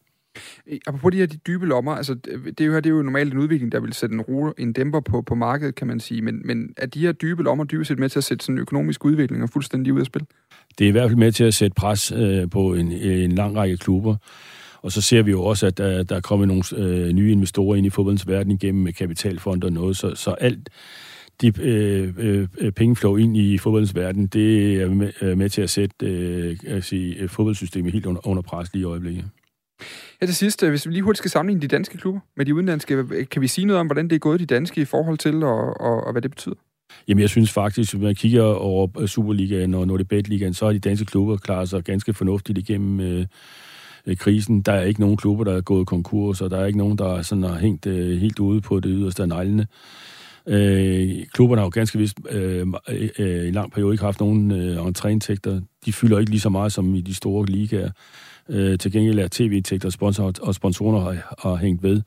[0.87, 3.39] Apropos de her de dybe lommer, altså det er jo, det er jo normalt en
[3.39, 6.41] udvikling, der vil sætte en, ro, en dæmper på, på markedet, kan man sige, men,
[6.45, 9.05] men er de her dybe lommer dybest set med til at sætte sådan en økonomisk
[9.05, 10.25] udvikling og fuldstændig ud af spil?
[10.77, 13.55] Det er i hvert fald med til at sætte pres øh, på en, en lang
[13.55, 14.15] række klubber.
[14.81, 17.75] Og så ser vi jo også, at der, der er kommet nogle øh, nye investorer
[17.75, 20.69] ind i fodboldens verden igennem med kapitalfond og noget, så, så alt
[21.41, 25.69] de øh, øh, pengeflow ind i fodboldens verden, det er med, øh, med til at
[25.69, 29.25] sætte øh, at sige, fodboldsystemet helt under, under pres lige i øjeblikket.
[30.21, 33.25] Ja, til sidst, hvis vi lige hurtigt skal sammenligne de danske klubber med de udenlandske,
[33.31, 35.81] kan vi sige noget om, hvordan det er gået de danske i forhold til, og,
[35.81, 36.55] og, og hvad det betyder?
[37.07, 41.05] Jamen, jeg synes faktisk, hvis man kigger over Superligaen og Nordebet-ligaen, så har de danske
[41.05, 43.25] klubber klaret sig ganske fornuftigt igennem øh,
[44.05, 44.61] øh, krisen.
[44.61, 47.21] Der er ikke nogen klubber, der er gået konkurs, og der er ikke nogen, der
[47.21, 49.67] sådan har hængt øh, helt ude på det yderste af neglene.
[50.47, 54.51] Øh, klubberne har jo ganske vist øh, øh, øh, i lang periode ikke haft nogen
[54.51, 55.61] øh, entréindtægter.
[55.85, 57.89] De fylder ikke lige så meget som i de store ligaer.
[58.49, 62.01] Øh, til gengæld er tv-indtægter og, sponsor, og sponsorer har, har hængt ved.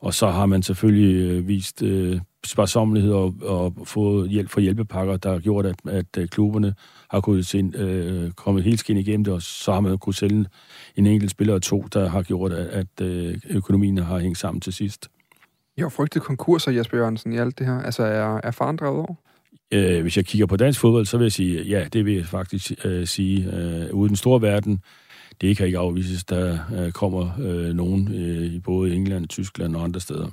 [0.00, 5.16] Og så har man selvfølgelig øh, vist øh, sparsomlighed og, og fået hjælp fra hjælpepakker,
[5.16, 6.74] der har gjort, at, at øh, klubberne
[7.10, 10.46] har kunnet se, øh, komme helt skin igennem det, og så har man kunnet sælge
[10.96, 14.60] en enkelt spiller og to, der har gjort, at, at øh, økonomien har hængt sammen
[14.60, 15.08] til sidst.
[15.76, 17.82] Jeg har frygtet konkurser, Jesper Jørgensen, i alt det her.
[17.82, 19.14] Altså, er, er faren drevet over?
[19.72, 22.26] Øh, hvis jeg kigger på dansk fodbold, så vil jeg sige, ja, det vil jeg
[22.26, 23.52] faktisk øh, sige.
[23.52, 24.80] Øh, ude den store verden,
[25.40, 29.84] det kan ikke afvises, der øh, kommer øh, nogen øh, i både England, Tyskland og
[29.84, 30.28] andre steder.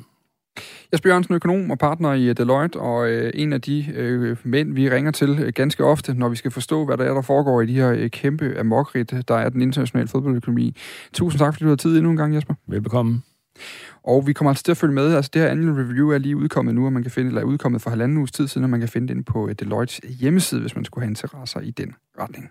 [0.93, 4.89] Jesper Jørgensen, økonom og partner i Deloitte, og øh, en af de øh, mænd, vi
[4.89, 7.65] ringer til øh, ganske ofte, når vi skal forstå, hvad der er, der foregår i
[7.65, 10.75] de her øh, kæmpe amokrit, der er den internationale fodboldøkonomi.
[11.13, 12.53] Tusind tak, fordi du har tid endnu en gang, Jesper.
[12.67, 13.21] Velbekomme.
[14.03, 15.15] Og vi kommer altså til at følge med.
[15.15, 17.45] Altså det her annual review er lige udkommet nu, og man kan finde, eller er
[17.45, 20.75] udkommet for halvanden uges tid siden, og man kan finde den på Deloittes hjemmeside, hvis
[20.75, 22.49] man skulle have interesser i den retning.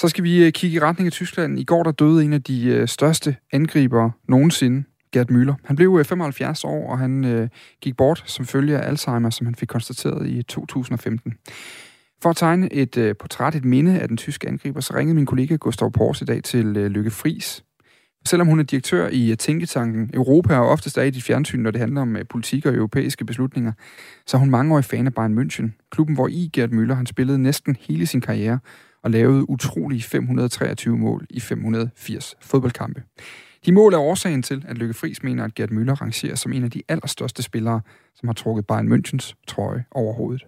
[0.00, 1.58] Så skal vi øh, kigge i retning af Tyskland.
[1.58, 5.54] I går der døde en af de øh, største angribere nogensinde, Gerd Müller.
[5.64, 7.48] Han blev øh, 75 år, og han øh,
[7.80, 11.34] gik bort som følge af Alzheimer, som han fik konstateret i 2015.
[12.22, 15.26] For at tegne et øh, portræt, et minde af den tyske angriber, så ringede min
[15.26, 17.64] kollega Gustav Pors i dag til øh, Lykke Fris.
[18.26, 21.80] Selvom hun er direktør i Tænketanken Europa og oftest er i dit fjernsyn, når det
[21.80, 23.72] handler om politik og europæiske beslutninger,
[24.26, 25.88] så er hun mangeårig fan af Bayern München.
[25.90, 28.58] Klubben, hvor i Gerd Müller han spillede næsten hele sin karriere,
[29.08, 33.00] og lavede utrolige 523 mål i 580 fodboldkampe.
[33.66, 36.64] De mål er årsagen til, at Lykke Friis mener, at Gerd Müller rangerer som en
[36.64, 37.80] af de allerstørste spillere,
[38.14, 40.42] som har trukket Bayern Münchens trøje over hovedet.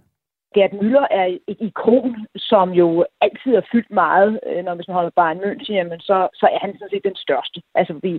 [0.54, 5.12] Gerd Müller er et ikon, som jo altid har fyldt meget, øh, når man holder
[5.18, 7.58] Bayern München, jamen så, så er han sådan set den største.
[7.74, 8.12] Altså, vi,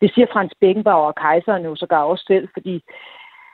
[0.00, 2.74] det siger Frans Beckenbauer og kejseren jo sågar også selv, fordi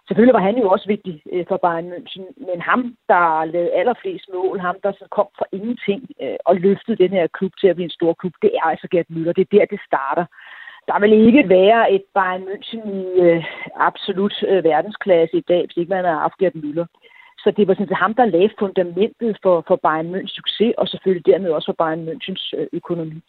[0.06, 4.26] Selvfølgelig var han jo også vigtig øh, for Bayern München, men ham, der lavede allerflest
[4.34, 7.76] mål, ham, der så kom fra ingenting øh, og løftede den her klub til at
[7.76, 9.32] blive en stor klub, det er altså Gerd Müller.
[9.32, 10.24] Det er der, det starter.
[10.88, 13.44] Der vil ikke være et Bayern München i øh,
[13.76, 16.86] absolut øh, verdensklasse i dag, hvis ikke man har haft Gerd Müller.
[17.42, 20.88] Så det var sådan set ham, der lagde fundamentet for, for Bayern Münchens succes, og
[20.88, 23.22] selvfølgelig dermed også for Bayern Münchens øh, økonomi.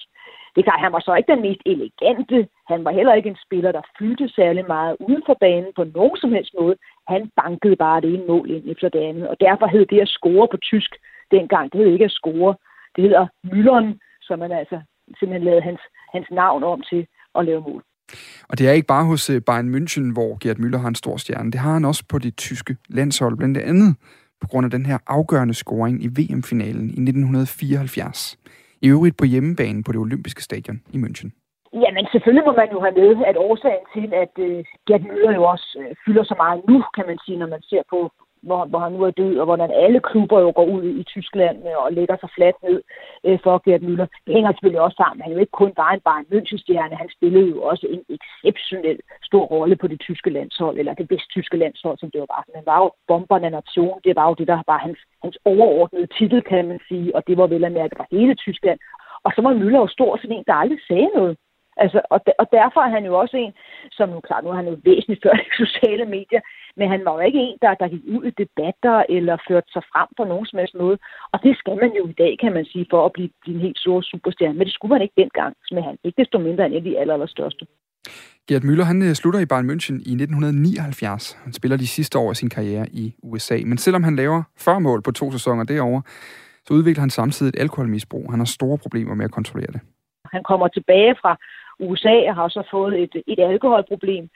[0.55, 2.47] Det er klart, han var så ikke den mest elegante.
[2.71, 6.17] Han var heller ikke en spiller, der fyldte særlig meget uden for banen på nogen
[6.17, 6.75] som helst måde.
[7.07, 9.27] Han bankede bare det ene mål ind efter det andet.
[9.27, 10.91] Og derfor hed det at score på tysk
[11.31, 11.71] dengang.
[11.71, 12.55] Det hed ikke at score.
[12.95, 13.89] Det hedder Mülleren,
[14.21, 14.77] som man altså
[15.19, 15.81] simpelthen lavede hans,
[16.13, 17.83] hans navn om til at lave mål.
[18.49, 21.17] Og det er ikke bare hos øh, Bayern München, hvor Gerd Müller har en stor
[21.17, 21.51] stjerne.
[21.51, 23.95] Det har han også på det tyske landshold, blandt andet
[24.41, 28.37] på grund af den her afgørende scoring i VM-finalen i 1974.
[28.85, 31.29] I øvrigt på hjemmebane på det olympiske stadion i München.
[31.83, 35.43] Jamen selvfølgelig må man jo have med, at årsagen til, at øh, Gerd Müller jo
[35.53, 37.99] også øh, fylder så meget nu, kan man sige, når man ser på,
[38.47, 41.57] hvor, hvor han nu er død, og hvordan alle klubber jo går ud i Tyskland
[41.69, 42.77] øh, og lægger sig fladt ned
[43.27, 44.07] øh, for Gerd Müller.
[44.25, 45.21] Det hænger selvfølgelig også sammen.
[45.21, 48.99] Han er jo ikke kun bare en Bayern München-stjerne, han spillede jo også en exceptionel
[49.29, 52.43] stor rolle på det tyske landshold, eller det vesttyske landshold, som det jo var.
[52.55, 56.41] Han var jo bomberne nation, det var jo det, der var hans, hans overordnede titel,
[56.41, 58.79] kan man sige, og det var vel at mærke for hele Tyskland.
[59.25, 61.37] Og så var Müller jo stor sådan en, der aldrig sagde noget.
[61.83, 63.53] Altså, og, de, og derfor er han jo også en,
[63.97, 66.41] som nu klart, nu er han jo væsentligt før de sociale medier,
[66.77, 69.83] men han var jo ikke en, der, der gik ud i debatter eller førte sig
[69.91, 70.97] frem på nogen som helst måde.
[71.33, 73.79] Og det skal man jo i dag, kan man sige, for at blive, en helt
[73.83, 74.57] stor superstjerne.
[74.57, 77.13] Men det skulle man ikke dengang, med han ikke desto mindre en af de aller,
[77.13, 77.65] allerstørste.
[78.49, 81.37] Gert Müller han øh, slutter i Bayern München i 1979.
[81.43, 83.57] Han spiller de sidste år af sin karriere i USA.
[83.65, 86.01] Men selvom han laver 40 mål på to sæsoner derovre,
[86.65, 88.31] så udvikler han samtidig et alkoholmisbrug.
[88.31, 89.81] Han har store problemer med at kontrollere det.
[90.35, 91.37] Han kommer tilbage fra
[91.79, 94.29] USA har så fået et, et alkoholproblem.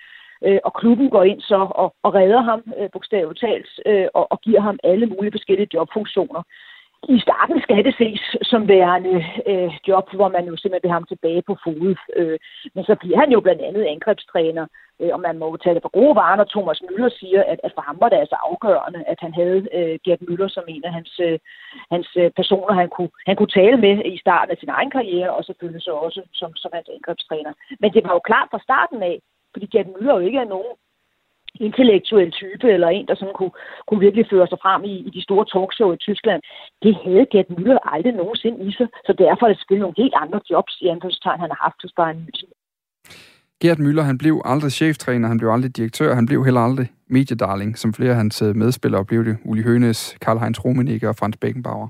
[0.46, 4.32] Øh, og klubben går ind så og, og redder ham, øh, bogstaveligt talt, øh, og,
[4.32, 6.44] og giver ham alle mulige forskellige jobfunktioner
[7.08, 11.02] i starten skal det ses som værende øh, job, hvor man jo simpelthen vil have
[11.02, 11.96] ham tilbage på fod.
[12.16, 12.40] Øh,
[12.76, 14.66] men så bliver han jo blandt andet angrebstræner,
[15.00, 17.60] øh, og man må jo tage det for gode varer, når Thomas Møller siger, at,
[17.64, 20.84] at for ham var det altså afgørende, at han havde øh, Gert Møller som en
[20.84, 21.40] af hans, øh,
[21.92, 25.32] hans øh, personer, han kunne, han kunne tale med i starten af sin egen karriere,
[25.38, 27.54] og selvfølgelig så også som, som hans angrebstræner.
[27.80, 29.20] Men det var jo klart fra starten af,
[29.54, 30.74] fordi Gert Møller jo ikke er nogen
[31.56, 33.52] intellektuel type, eller en, der sådan kunne,
[33.88, 36.42] kunne virkelig føre sig frem i, i de store talkshow i Tyskland,
[36.84, 38.88] det havde Gert Müller aldrig nogensinde i sig.
[39.06, 41.94] Så derfor er det selvfølgelig nogle helt andre jobs i anførselstegn, han har haft hos
[41.98, 42.59] Bayern München.
[43.62, 47.78] Gert Müller, han blev aldrig cheftræner, han blev aldrig direktør, han blev heller aldrig mediedarling,
[47.78, 49.38] som flere af hans øh, medspillere blev det.
[49.46, 51.88] Uli Hønes, Karl-Heinz Rummenigge og Franz Beckenbauer.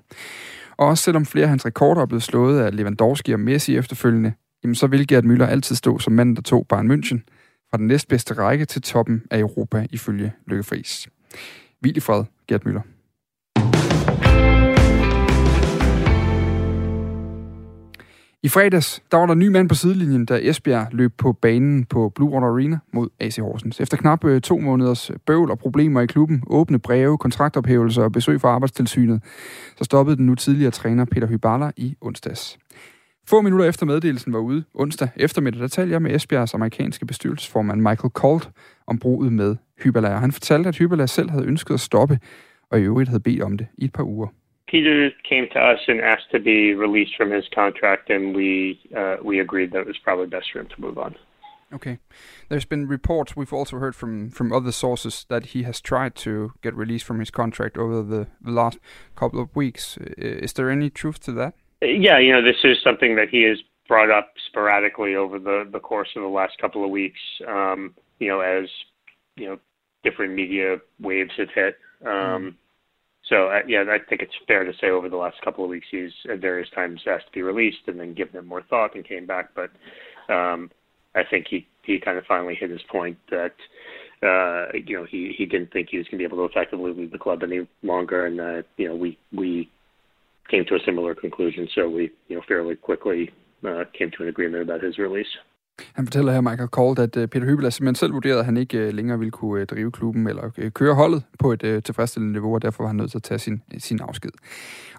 [0.78, 4.34] Og også selvom flere af hans rekorder er blevet slået af Lewandowski og Messi efterfølgende,
[4.64, 7.20] jamen så vil Gert Müller altid stå som manden, der tog Bayern München–
[7.70, 11.08] fra den næstbedste række til toppen af Europa, ifølge Lykke Friis.
[11.80, 12.99] Hvil i fred, Gert Müller.
[18.44, 21.86] I fredags, der var der en ny mand på sidelinjen, da Esbjerg løb på banen
[21.86, 23.80] på Blue Water Arena mod AC Horsens.
[23.80, 28.12] Efter knap øh, to måneders øh, bøvl og problemer i klubben, åbne breve, kontraktophævelser og
[28.12, 29.24] besøg fra arbejdstilsynet,
[29.78, 32.58] så stoppede den nu tidligere træner Peter Hybala i onsdags.
[33.28, 37.82] Få minutter efter meddelelsen var ude, onsdag eftermiddag, der talte jeg med Esbjergs amerikanske bestyrelsesformand
[37.82, 38.50] Michael Colt
[38.88, 40.10] om bruget med Hybala.
[40.10, 42.20] Han fortalte, at Hybala selv havde ønsket at stoppe,
[42.72, 44.28] og i øvrigt havde bedt om det i et par uger.
[44.70, 49.18] Peter came to us and asked to be released from his contract, and we uh,
[49.24, 51.16] we agreed that it was probably best for him to move on.
[51.72, 52.00] Okay.
[52.50, 56.54] There's been reports we've also heard from from other sources that he has tried to
[56.62, 58.80] get released from his contract over the, the last
[59.16, 59.98] couple of weeks.
[60.18, 61.54] Is there any truth to that?
[61.82, 65.80] Yeah, you know, this is something that he has brought up sporadically over the, the
[65.80, 68.70] course of the last couple of weeks, um, you know, as,
[69.36, 69.60] you know,
[70.04, 71.78] different media waves have hit.
[72.06, 72.54] Um, mm.
[73.30, 75.88] So, uh, yeah, I think it's fair to say over the last couple of weeks
[75.92, 79.08] he's at various times asked to be released and then given it more thought and
[79.08, 79.52] came back.
[79.56, 79.70] But
[80.34, 80.72] um,
[81.16, 83.54] I think he, he kind of finally hit his point that,
[84.24, 86.92] uh, you know, he, he didn't think he was going to be able to effectively
[86.92, 88.26] lead the club any longer.
[88.26, 89.70] And, uh, you know, we, we
[90.50, 93.30] came to a similar conclusion, so we you know fairly quickly
[93.68, 95.28] uh, came to an agreement about his release.
[95.96, 98.78] Han fortæller her, Michael Colt, at øh, Peter Hybel simpelthen selv vurderede, at han ikke
[98.78, 102.62] øh, længere ville kunne øh, drive klubben eller køre holdet på et tilfredsstillende niveau, og
[102.62, 104.32] derfor var han nødt til at tage sin, sin afsked.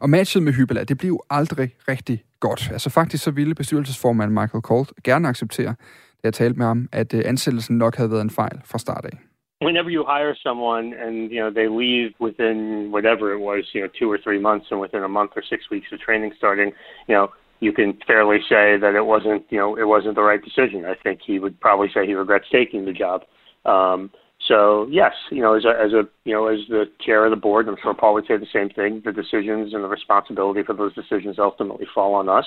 [0.00, 2.68] Og matchet med Hybel, det blev aldrig rigtig godt.
[2.72, 5.74] Altså faktisk så ville bestyrelsesformand Michael Colt gerne acceptere,
[6.22, 9.18] da jeg talte med ham, at ansættelsen nok havde været en fejl fra start af.
[9.62, 13.88] whenever you hire someone and you know they leave within whatever it was, you know,
[13.88, 16.72] two or three months, and within a month or six weeks of training starting,
[17.08, 17.28] you know,
[17.60, 20.84] you can fairly say that it wasn't, you know, it wasn't the right decision.
[20.84, 23.22] I think he would probably say he regrets taking the job.
[23.66, 24.10] Um,
[24.48, 27.36] so yes, you know, as a, as a you know as the chair of the
[27.36, 29.02] board, I'm sure Paul would say the same thing.
[29.04, 32.46] The decisions and the responsibility for those decisions ultimately fall on us.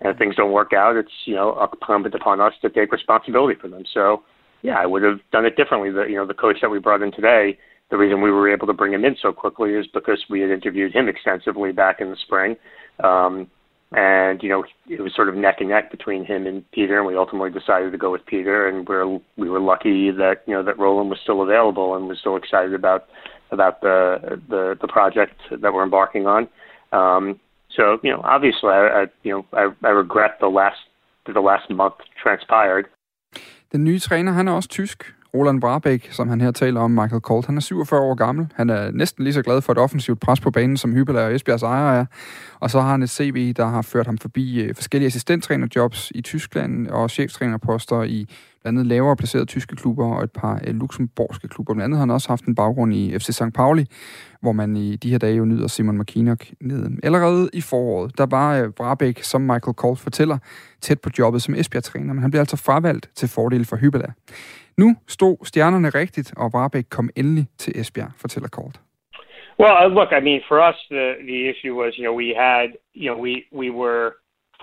[0.00, 3.58] And if things don't work out, it's you know incumbent upon us to take responsibility
[3.60, 3.82] for them.
[3.92, 4.22] So
[4.62, 5.90] yeah, I would have done it differently.
[5.90, 7.58] The you know the coach that we brought in today,
[7.90, 10.50] the reason we were able to bring him in so quickly is because we had
[10.50, 12.54] interviewed him extensively back in the spring.
[13.02, 13.50] Um,
[13.94, 17.06] and you know it was sort of neck and neck between him and Peter, and
[17.06, 18.68] we ultimately decided to go with Peter.
[18.68, 22.18] And we're we were lucky that you know that Roland was still available and was
[22.18, 23.08] still excited about
[23.50, 26.48] about the the, the project that we're embarking on.
[26.92, 27.40] Um,
[27.76, 30.78] so you know, obviously, I, I you know I, I regret the last
[31.26, 32.86] the last month transpired.
[33.72, 35.14] Den nye træner, han er også tysk.
[35.34, 38.46] Roland Brabæk, som han her taler om, Michael Colt, han er 47 år gammel.
[38.54, 41.34] Han er næsten lige så glad for et offensivt pres på banen, som Hybel og
[41.34, 42.04] Esbjergs ejer er.
[42.60, 46.20] Og så har han et CV, der har ført ham forbi øh, forskellige assistenttrænerjobs i
[46.20, 48.26] Tyskland og cheftrænerposter i
[48.62, 51.74] blandt andet lavere placerede tyske klubber og et par øh, luxemburgske klubber.
[51.74, 53.54] Blandt andet har han også haft en baggrund i FC St.
[53.54, 53.86] Pauli,
[54.40, 56.90] hvor man i de her dage jo nyder Simon McKinnock ned.
[57.02, 60.38] Allerede i foråret, der var øh, Brabæk, som Michael Colt fortæller,
[60.80, 64.12] tæt på jobbet som Esbjerg-træner, men han blev altså fravalgt til fordel for Hybela.
[64.76, 68.80] Nu stod stjernerne rigtigt, og kom endelig til Esbjerg, fortæller Colt.
[69.58, 72.68] Well, uh, look, I mean, for us, the the issue was, you know, we had,
[72.94, 74.06] you know, we we were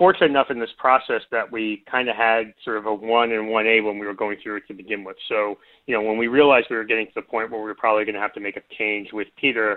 [0.02, 3.44] fortunate enough in this process that we kind of had sort of a one and
[3.56, 5.18] one A when we were going through it to begin with.
[5.28, 5.38] So,
[5.86, 8.04] you know, when we realized we were getting to the point where we were probably
[8.04, 9.68] going to have to make a change with Peter,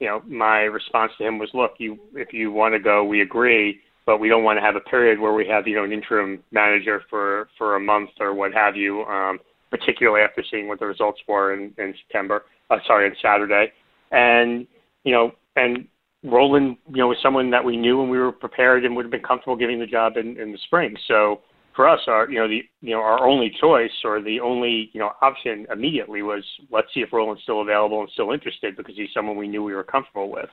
[0.00, 3.20] you know, my response to him was, look, you if you want to go, we
[3.20, 3.80] agree.
[4.06, 6.42] but we don't want to have a period where we have you know an interim
[6.50, 9.02] manager for for a month or what have you.
[9.04, 9.38] Um,
[9.72, 12.42] particularly after seeing what the results were in, in September.
[12.70, 13.72] Uh, sorry, on Saturday,
[14.12, 14.66] and
[15.02, 15.88] you know, and
[16.22, 19.10] Roland, you know, was someone that we knew and we were prepared and would have
[19.10, 20.94] been comfortable giving the job in, in the spring.
[21.08, 21.40] So
[21.74, 25.00] for us, our you know the you know our only choice or the only you
[25.00, 29.08] know option immediately was let's see if Roland's still available and still interested because he's
[29.14, 30.50] someone we knew we were comfortable with,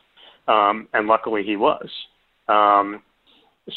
[0.47, 1.89] um, and luckily he was.
[2.47, 3.03] Um,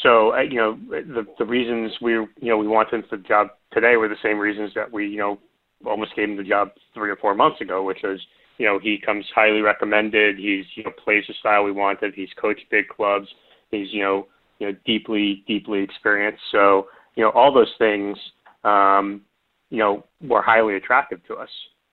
[0.01, 3.23] so uh, you know the the reasons we you know we wanted him for the
[3.23, 5.39] job today were the same reasons that we you know
[5.85, 8.19] almost gave him the job three or four months ago, which was
[8.57, 10.37] you know he comes highly recommended.
[10.37, 12.13] He's you know plays the style we wanted.
[12.13, 13.27] He's coached big clubs.
[13.71, 14.27] He's you know
[14.59, 16.41] you know deeply deeply experienced.
[16.51, 18.17] So you know all those things
[18.63, 19.21] um,
[19.69, 21.49] you know were highly attractive to us.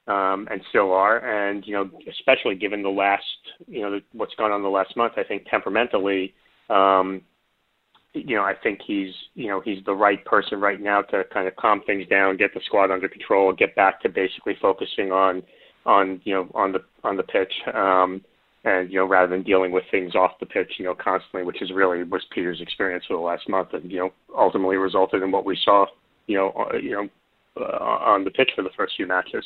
[0.06, 3.22] Um, and still are, and you know, especially given the last,
[3.68, 6.34] you know, what's gone on the last month, I think temperamentally,
[6.68, 7.22] um,
[8.12, 11.46] you know, I think he's, you know, he's the right person right now to kind
[11.46, 15.42] of calm things down, get the squad under control, get back to basically focusing on,
[15.86, 18.20] on, you know, on the on the pitch, um,
[18.64, 21.62] and you know, rather than dealing with things off the pitch, you know, constantly, which
[21.62, 25.30] is really was Peter's experience for the last month, and you know, ultimately resulted in
[25.30, 25.86] what we saw,
[26.26, 27.08] you know, uh, you know,
[27.56, 29.44] uh, on the pitch for the first few matches.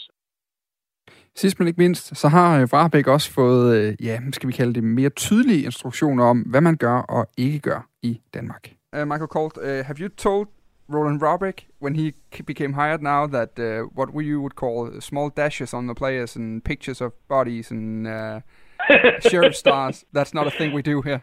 [1.36, 5.08] Sidst men ikke mindst, så har Vrabæk også fået, ja, skal vi kalde det, mere
[5.08, 8.70] tydelige instruktioner om, hvad man gør og ikke gør i Danmark.
[8.96, 10.48] Uh, Michael Colt, uh, have you told
[10.94, 12.12] Roland Vrabæk, when he
[12.46, 16.62] became hired now, that uh, what you would call small dashes on the players and
[16.64, 18.40] pictures of bodies and uh,
[19.30, 21.22] sheriff stars, that's not a thing we do here?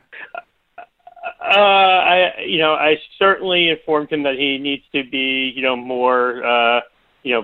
[1.42, 5.76] Uh, I, you know, I certainly informed him that he needs to be, you know,
[5.76, 6.82] more, uh,
[7.26, 7.44] you know,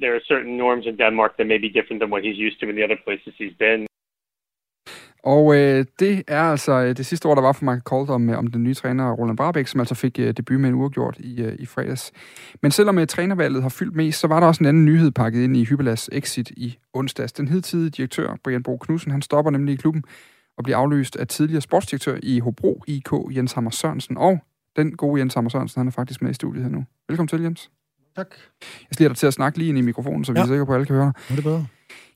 [0.00, 2.66] there are certain norms in Denmark that may be different than what he's used to
[2.70, 3.86] in the other places he's been.
[5.34, 8.30] Og øh, det er altså øh, det sidste ord, der var for Michael Colt om,
[8.30, 11.16] øh, om den nye træner Roland Barbæk, som altså fik øh, debut med en uafgjort
[11.18, 12.12] i, øh, i fredags.
[12.62, 15.44] Men selvom øh, trænervalget har fyldt mest, så var der også en anden nyhed pakket
[15.44, 17.32] ind i Hybelas exit i onsdags.
[17.32, 20.04] Den hidtidige direktør, Brian Bro Knudsen, han stopper nemlig i klubben
[20.58, 24.16] og bliver afløst af tidligere sportsdirektør i Hobro IK, Jens Hammer Sørensen.
[24.16, 24.38] Og
[24.76, 26.84] den gode Jens Hammer Sørensen, han er faktisk med i studiet her nu.
[27.08, 27.70] Velkommen til, Jens.
[28.16, 28.34] Tak.
[28.60, 30.42] Jeg skal dig til at snakke lige ind i mikrofonen, så vi ja.
[30.42, 31.30] er sikre på, at alle kan høre dig.
[31.30, 31.66] Er det bedre?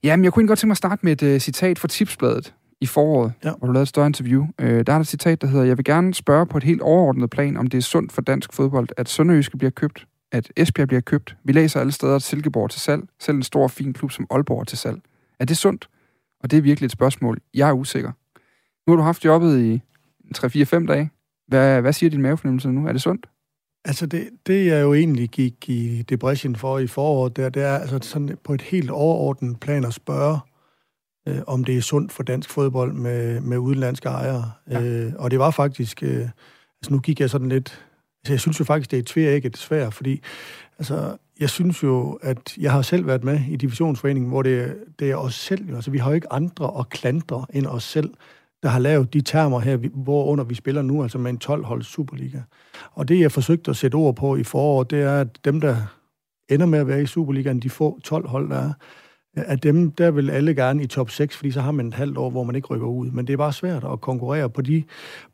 [0.03, 2.87] Jamen, jeg kunne godt tænke mig at starte med et uh, citat fra Tipsbladet i
[2.87, 3.53] foråret, ja.
[3.59, 4.43] hvor du lavede et større interview.
[4.43, 6.81] Uh, der er der et citat, der hedder, Jeg vil gerne spørge på et helt
[6.81, 10.89] overordnet plan, om det er sundt for dansk fodbold, at Sønderjyske bliver købt, at Esbjerg
[10.89, 11.37] bliver købt.
[11.45, 14.67] Vi læser alle steder, at Silkeborg til salg, selv en stor, fin klub som Aalborg
[14.67, 15.01] til salg.
[15.41, 15.89] Er det sundt?
[16.43, 17.39] Og det er virkelig et spørgsmål.
[17.55, 18.13] Jeg er usikker.
[18.87, 19.83] Nu har du haft jobbet i
[20.37, 21.11] 3-4-5 dage.
[21.49, 22.87] Hvad, hvad siger din mavefornemmelse nu?
[22.87, 23.27] Er det sundt?
[23.85, 27.79] Altså det, det jeg jo egentlig gik i depression for i foråret, der, det er
[27.79, 30.39] altså sådan på et helt overordnet plan at spørge,
[31.29, 34.53] øh, om det er sundt for dansk fodbold med, med udenlandske ejere.
[34.71, 34.83] Ja.
[34.83, 37.85] Øh, og det var faktisk, øh, altså nu gik jeg sådan lidt,
[38.23, 40.21] altså jeg synes jo faktisk, det er et tværægget svært, fordi
[40.79, 45.11] altså jeg synes jo, at jeg har selv været med i divisionsforeningen, hvor det, det
[45.11, 48.15] er os selv, altså vi har jo ikke andre at klandre end os selv
[48.63, 51.83] der har lavet de termer her, hvor under vi spiller nu, altså med en 12-hold
[51.83, 52.41] Superliga.
[52.93, 55.77] Og det, jeg forsøgte at sætte ord på i foråret, det er, at dem, der
[56.49, 58.73] ender med at være i Superligaen, de få 12 hold, der er,
[59.35, 62.19] at dem, der vil alle gerne i top 6, fordi så har man et halvt
[62.19, 63.11] år, hvor man ikke rykker ud.
[63.11, 64.85] Men det er bare svært at konkurrere på de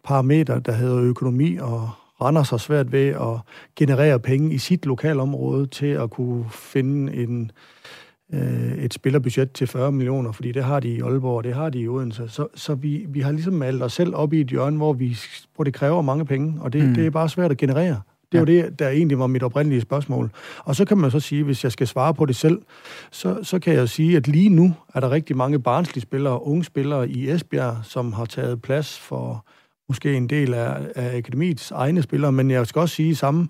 [0.05, 3.41] parametre, der hedder økonomi og render sig svært ved at
[3.77, 7.51] generere penge i sit lokalområde til at kunne finde en,
[8.33, 11.71] øh, et spillerbudget til 40 millioner, fordi det har de i Aalborg, og det har
[11.71, 12.29] de i Odense.
[12.29, 15.17] Så, så vi, vi har ligesom malet os selv op i et hjørne, hvor, vi,
[15.55, 16.95] hvor det kræver mange penge, og det, mm.
[16.95, 18.01] det er bare svært at generere.
[18.33, 18.59] Det er ja.
[18.59, 20.31] jo det, der egentlig var mit oprindelige spørgsmål.
[20.59, 22.63] Og så kan man så sige, hvis jeg skal svare på det selv,
[23.11, 26.65] så, så kan jeg sige, at lige nu er der rigtig mange barnslige spillere, unge
[26.65, 29.47] spillere i Esbjerg, som har taget plads for
[29.89, 33.49] måske en del af, af akademiets egne spillere, men jeg skal også sige samme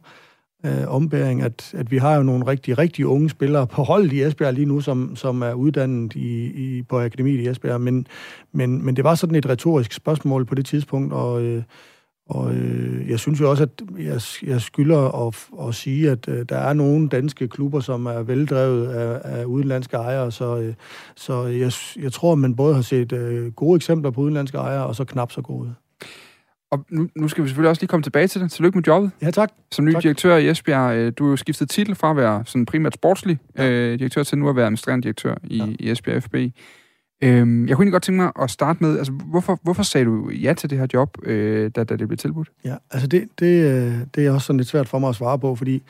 [0.64, 4.22] øh, ombæring, at, at vi har jo nogle rigtig, rigtig unge spillere på holdet i
[4.22, 7.80] Esbjerg lige nu, som, som er uddannet i, i, på akademiet i Esbjerg.
[7.80, 8.06] Men,
[8.52, 11.62] men, men det var sådan et retorisk spørgsmål på det tidspunkt, og, øh,
[12.28, 16.46] og øh, jeg synes jo også, at jeg, jeg skylder at, at sige, at øh,
[16.48, 20.74] der er nogle danske klubber, som er veldrevet af, af udenlandske ejere, så, øh,
[21.16, 24.86] så jeg, jeg tror, at man både har set øh, gode eksempler på udenlandske ejere,
[24.86, 25.74] og så knap så gode.
[26.70, 28.50] Og nu, nu skal vi selvfølgelig også lige komme tilbage til det.
[28.50, 29.10] Tillykke med jobbet.
[29.22, 29.52] Ja, tak.
[29.72, 30.02] Som ny tak.
[30.02, 30.96] direktør i Esbjerg.
[30.96, 33.70] Øh, du har jo skiftet titel fra at være sådan primært sportslig ja.
[33.70, 35.66] øh, direktør til nu at være administrerende direktør i, ja.
[35.78, 36.34] i Esbjerg FB.
[37.22, 40.30] Øhm, jeg kunne egentlig godt tænke mig at starte med, altså hvorfor, hvorfor sagde du
[40.30, 42.48] ja til det her job, øh, da, da det blev tilbudt?
[42.64, 45.38] Ja, altså det, det, øh, det er også sådan lidt svært for mig at svare
[45.38, 45.82] på, fordi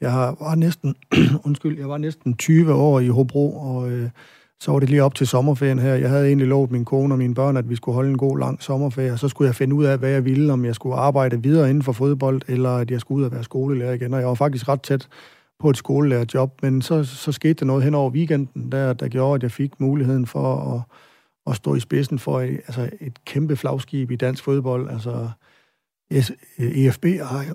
[0.00, 0.94] jeg var næsten,
[1.46, 4.10] undskyld, jeg var næsten 20 år i Hobro, og, øh,
[4.60, 5.94] så var det lige op til sommerferien her.
[5.94, 8.38] Jeg havde egentlig lovet min kone og mine børn, at vi skulle holde en god
[8.38, 10.96] lang sommerferie, og så skulle jeg finde ud af, hvad jeg ville, om jeg skulle
[10.96, 14.14] arbejde videre inden for fodbold, eller at jeg skulle ud og være skolelærer igen.
[14.14, 15.08] Og jeg var faktisk ret tæt
[15.58, 19.34] på et skolelærerjob, men så, så skete der noget hen over weekenden, der, der gjorde,
[19.34, 20.82] at jeg fik muligheden for at,
[21.52, 24.90] at stå i spidsen for et, altså et kæmpe flagskib i dansk fodbold.
[24.90, 25.28] Altså,
[26.58, 27.54] EFB har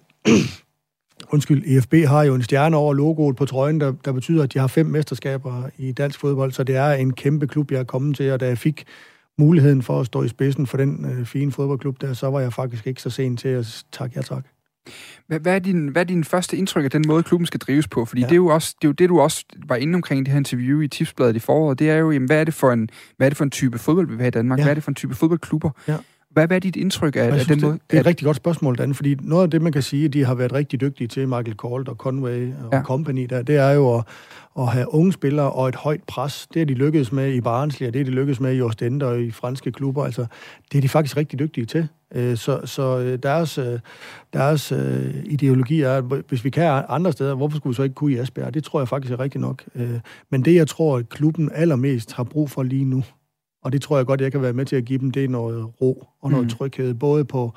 [1.34, 4.60] undskyld, EFB har jo en stjerne over logoet på trøjen, der, der betyder, at de
[4.60, 8.16] har fem mesterskaber i dansk fodbold, så det er en kæmpe klub, jeg er kommet
[8.16, 8.86] til, og da jeg fik
[9.38, 12.54] muligheden for at stå i spidsen for den øh, fine fodboldklub der, så var jeg
[12.54, 14.44] faktisk ikke så sent til at takke ja tak.
[15.28, 17.88] Hvad, hvad, er din, hvad er din første indtryk af den måde, klubben skal drives
[17.88, 18.06] på?
[18.06, 18.28] Fordi ja.
[18.28, 20.38] det, er jo også, det er jo det, du også var inde omkring det her
[20.38, 21.80] interview i Tipsbladet i foråret.
[21.80, 23.78] Det er jo, jamen, hvad, er det for en, hvad er det for en type
[23.78, 24.60] fodbold, vi vil have i Danmark?
[24.60, 24.64] Ja.
[24.64, 25.70] Hvad er det for en type fodboldklubber?
[25.88, 25.98] Ja.
[26.32, 27.74] Hvad, hvad er dit indtryk af, af den måde?
[27.74, 30.08] Det, det er et rigtig godt spørgsmål, Dan, fordi noget af det, man kan sige,
[30.08, 32.82] de har været rigtig dygtige til, Michael Colt og Conway og ja.
[32.84, 34.04] company, der, det er jo at,
[34.60, 36.48] at have unge spillere og et højt pres.
[36.54, 39.06] Det er de lykkedes med i Barnsley, og det er de lykkedes med i Ostende
[39.06, 40.06] og i franske klubber.
[40.06, 40.26] Altså,
[40.72, 41.88] det er de faktisk rigtig dygtige til.
[42.16, 43.80] Øh, så, så øh, deres, øh,
[44.34, 44.74] deres
[45.26, 48.20] ideologi er, at hvis vi kan andre steder, hvorfor skulle vi så ikke kunne i
[48.20, 48.54] Esbjerg?
[48.54, 49.64] Det tror jeg faktisk er rigtigt nok.
[50.30, 53.04] Men det, jeg tror, at klubben allermest har brug for lige nu,
[53.64, 55.30] og det tror jeg godt, jeg kan være med til at give dem, det er
[55.30, 56.49] noget ro og noget mm.
[56.49, 57.53] tryghed, både på,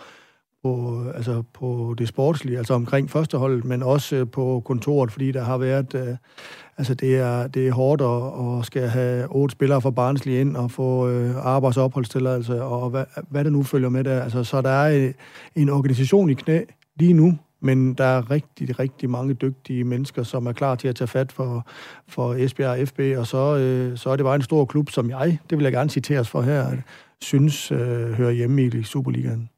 [0.63, 5.59] på, altså på det sportslige, altså omkring førsteholdet, men også på kontoret, fordi der har
[5.59, 6.17] været, øh,
[6.79, 10.57] altså det er, det er hårdt at, at skal have otte spillere fra Barnsley ind
[10.57, 14.23] og få øh, arbejds- og opholdstilladelse, og hvad, hvad der nu følger med der.
[14.23, 15.13] Altså, så der er
[15.55, 16.61] en organisation i knæ
[16.97, 20.97] lige nu, men der er rigtig, rigtig mange dygtige mennesker, som er klar til at
[20.97, 21.69] tage fat for,
[22.09, 25.39] for Esbjerg FB, og så, øh, så er det bare en stor klub, som jeg,
[25.51, 26.77] det vil jeg gerne citeres for her,
[27.21, 29.49] synes øh, hører hjemme i Superligaen.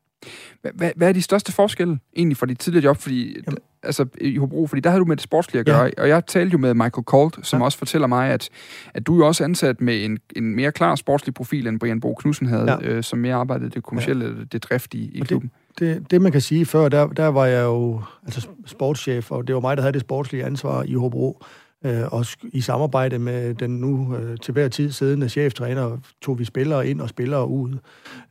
[0.75, 2.97] Hvad, hvad er de største forskelle egentlig fra dit tidligere job?
[2.97, 3.59] Fordi, Jamen.
[3.85, 6.03] Altså, i Hobro, fordi der havde du med det sportslige at gøre, ja.
[6.03, 7.65] og jeg talte jo med Michael Colt, som ja.
[7.65, 8.49] også fortæller mig, at,
[8.95, 12.15] at du er også ansat med en, en mere klar sportslig profil, end Brian Bo
[12.15, 12.89] Knudsen havde, ja.
[12.89, 14.45] øh, som mere arbejdede det kommercielle, ja.
[14.53, 15.51] det driftige i klubben.
[15.79, 19.47] Det, det, det, man kan sige før, der, der var jeg jo altså sportschef, og
[19.47, 21.43] det var mig, der havde det sportslige ansvar i Hobro.
[21.87, 26.45] Øh, og i samarbejde med den nu øh, til hver tid siddende cheftræner, tog vi
[26.45, 27.79] spillere ind og spillere ud.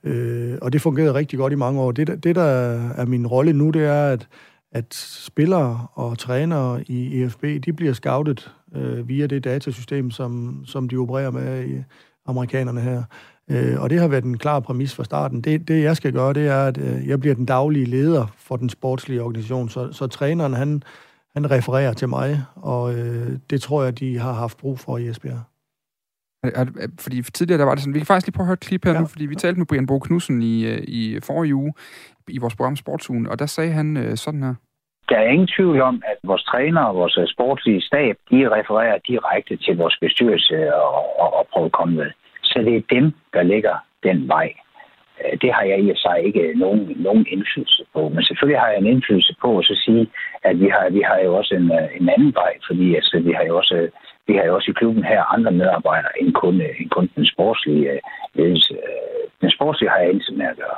[0.04, 1.92] Øh, og det fungerede rigtig godt i mange år.
[1.92, 2.44] Det, det der
[2.96, 4.28] er min rolle nu, det er, at,
[4.74, 10.90] at spillere og trænere i EFB, de bliver scoutet øh, via det datasystem, som, som
[10.90, 11.84] de opererer med i
[12.26, 13.04] amerikanerne her.
[13.50, 15.42] Øh, og det har været en klar præmis fra starten.
[15.42, 18.58] Det, det jeg skal gøre, det er, at øh, jeg bliver den daglige leder for
[18.58, 19.70] den sportslige organisation.
[19.70, 20.84] Så, så træneren, han,
[21.34, 25.08] han refererer til mig, og øh, det tror jeg, de har haft brug for i
[25.08, 25.42] Esbjerg.
[27.00, 28.86] Fordi tidligere der var det sådan, vi kan faktisk lige prøve at høre et klip
[28.86, 29.00] her ja.
[29.00, 31.74] nu, fordi vi talte med Brian Bo Knudsen i, øh, i forrige uge
[32.30, 34.56] i vores program Sportsugen, og der sagde han øh, sådan her.
[35.10, 38.98] Der er ingen tvivl om, at vores træner og vores øh, sportslige stab, de refererer
[39.08, 42.12] direkte til vores bestyrelse og, og, og prøver at komme med.
[42.44, 44.54] Så det er dem, der ligger den vej.
[45.22, 48.10] Øh, det har jeg i og sig ikke nogen, nogen indflydelse på.
[48.10, 50.08] Men selvfølgelig har jeg en indflydelse på at så sige,
[50.44, 53.32] at vi har, vi har jo også en, øh, en anden vej, fordi altså, vi
[53.32, 53.90] har jo også
[54.28, 58.00] vi har jo også i klubben her andre medarbejdere end kun, end kun den sportslige
[58.34, 58.78] ledelse.
[59.42, 60.78] Den sportslige har jeg intet med at gøre.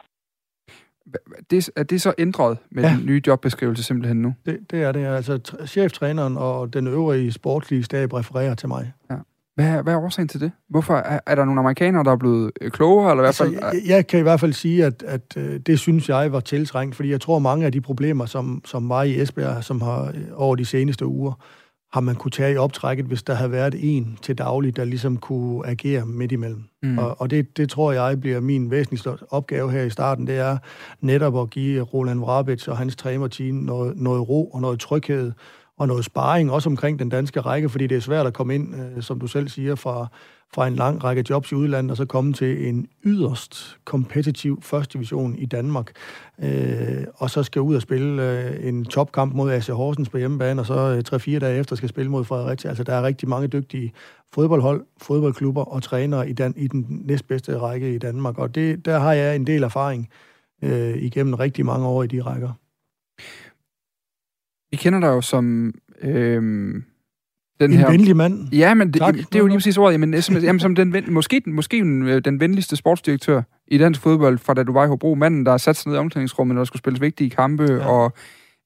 [1.52, 2.90] Det, er det så ændret med ja.
[2.90, 4.34] den nye jobbeskrivelse simpelthen nu?
[4.46, 5.06] Det, det er det.
[5.06, 8.94] Altså, cheftræneren og den øvrige sportslige stab refererer til mig.
[9.12, 9.16] Ja.
[9.56, 10.52] Hvad, hvad er årsagen til det?
[10.70, 13.12] Hvorfor er, er der nogle amerikanere, der er blevet øh, klogere?
[13.12, 15.60] Eller i hvert altså, fald, jeg, jeg kan i hvert fald sige, at, at øh,
[15.60, 19.04] det synes jeg var tiltrængt, fordi jeg tror, mange af de problemer, som, som var
[19.04, 21.34] i Esbjerg, som har øh, over de seneste uger,
[21.96, 25.18] har man kunne tage i optrækket, hvis der havde været en til daglig, der ligesom
[25.18, 26.64] kunne agere midt imellem.
[26.84, 26.98] Mm.
[26.98, 30.58] Og, og det, det tror jeg bliver min væsentligste opgave her i starten, det er
[31.02, 35.32] netop at give Roland Vrabits og hans trænerteam noget, noget ro og noget tryghed,
[35.78, 38.76] og noget sparring, også omkring den danske række, fordi det er svært at komme ind,
[38.76, 40.08] øh, som du selv siger, fra,
[40.54, 44.94] fra en lang række jobs i udlandet, og så komme til en yderst kompetitiv første
[44.94, 45.92] division i Danmark,
[46.44, 50.62] øh, og så skal ud og spille øh, en topkamp mod AC Horsens på hjemmebane,
[50.62, 52.70] og så øh, tre-fire dage efter skal spille mod Fredericia.
[52.70, 53.94] Altså, der er rigtig mange dygtige
[54.34, 59.00] fodboldhold, fodboldklubber og trænere i, Dan- i den næstbedste række i Danmark, og det, der
[59.00, 60.10] har jeg en del erfaring
[60.62, 62.52] øh, igennem rigtig mange år i de rækker.
[64.76, 65.74] Vi kender dig jo som...
[66.02, 66.84] Øhm,
[67.60, 67.92] den en her...
[67.92, 68.54] venlig mand.
[68.54, 69.94] Ja, men det, tak, det er jo lige præcis ordet.
[69.94, 74.38] Jamen, som, jamen, som den, måske, måske den, øh, den venligste sportsdirektør i dansk fodbold,
[74.38, 75.16] fra da du var i Hobro.
[75.16, 77.88] Manden, der har sat sig ned i omklædningsrummet, når der skulle spilles vigtige kampe, ja.
[77.88, 78.14] og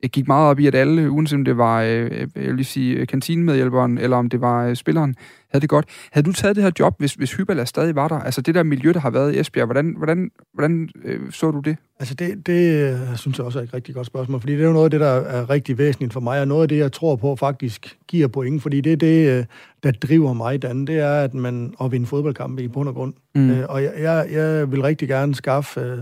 [0.04, 2.66] jeg gik meget op i, at alle, uanset om det var, øh, jeg vil lige
[2.66, 5.16] sige, kantinemedhjælperen, eller om det var øh, spilleren,
[5.52, 5.86] havde det godt.
[6.12, 8.20] Havde du taget det her job, hvis, hvis Hyberla stadig var der?
[8.20, 11.60] Altså det der miljø, der har været i Esbjerg, hvordan, hvordan, hvordan øh, så du
[11.60, 11.78] det?
[12.00, 14.68] Altså det, det øh, synes jeg også er et rigtig godt spørgsmål, fordi det er
[14.68, 16.92] jo noget af det, der er rigtig væsentligt for mig, og noget af det, jeg
[16.92, 19.46] tror på faktisk giver point, fordi det er det, øh,
[19.84, 23.14] der driver mig, Dan, det er, at man at vinde fodboldkampe i bund og grund.
[23.36, 23.50] Mm.
[23.50, 25.98] Øh, og jeg, jeg, jeg vil rigtig gerne skaffe øh,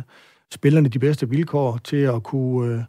[0.54, 2.74] spillerne de bedste vilkår til at kunne...
[2.74, 2.82] Øh,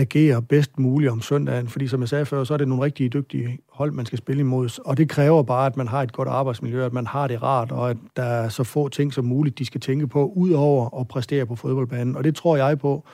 [0.00, 3.12] agere bedst muligt om søndagen, fordi som jeg sagde før, så er det nogle rigtig
[3.12, 6.28] dygtige hold, man skal spille imod, og det kræver bare, at man har et godt
[6.28, 9.58] arbejdsmiljø, at man har det rart, og at der er så få ting som muligt,
[9.58, 13.04] de skal tænke på, udover at præstere på fodboldbanen, og det tror jeg på,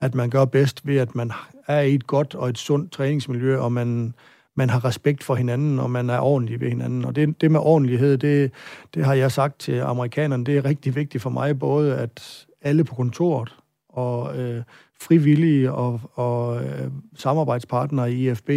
[0.00, 1.32] at man gør bedst ved, at man
[1.66, 4.14] er i et godt og et sundt træningsmiljø, og man,
[4.54, 7.04] man har respekt for hinanden, og man er ordentlig ved hinanden.
[7.04, 8.52] Og det, det med ordentlighed, det,
[8.94, 12.84] det har jeg sagt til amerikanerne, det er rigtig vigtigt for mig, både at alle
[12.84, 13.54] på kontoret
[13.88, 14.62] og øh,
[15.00, 18.50] frivillige og, og øh, samarbejdspartnere i IFB,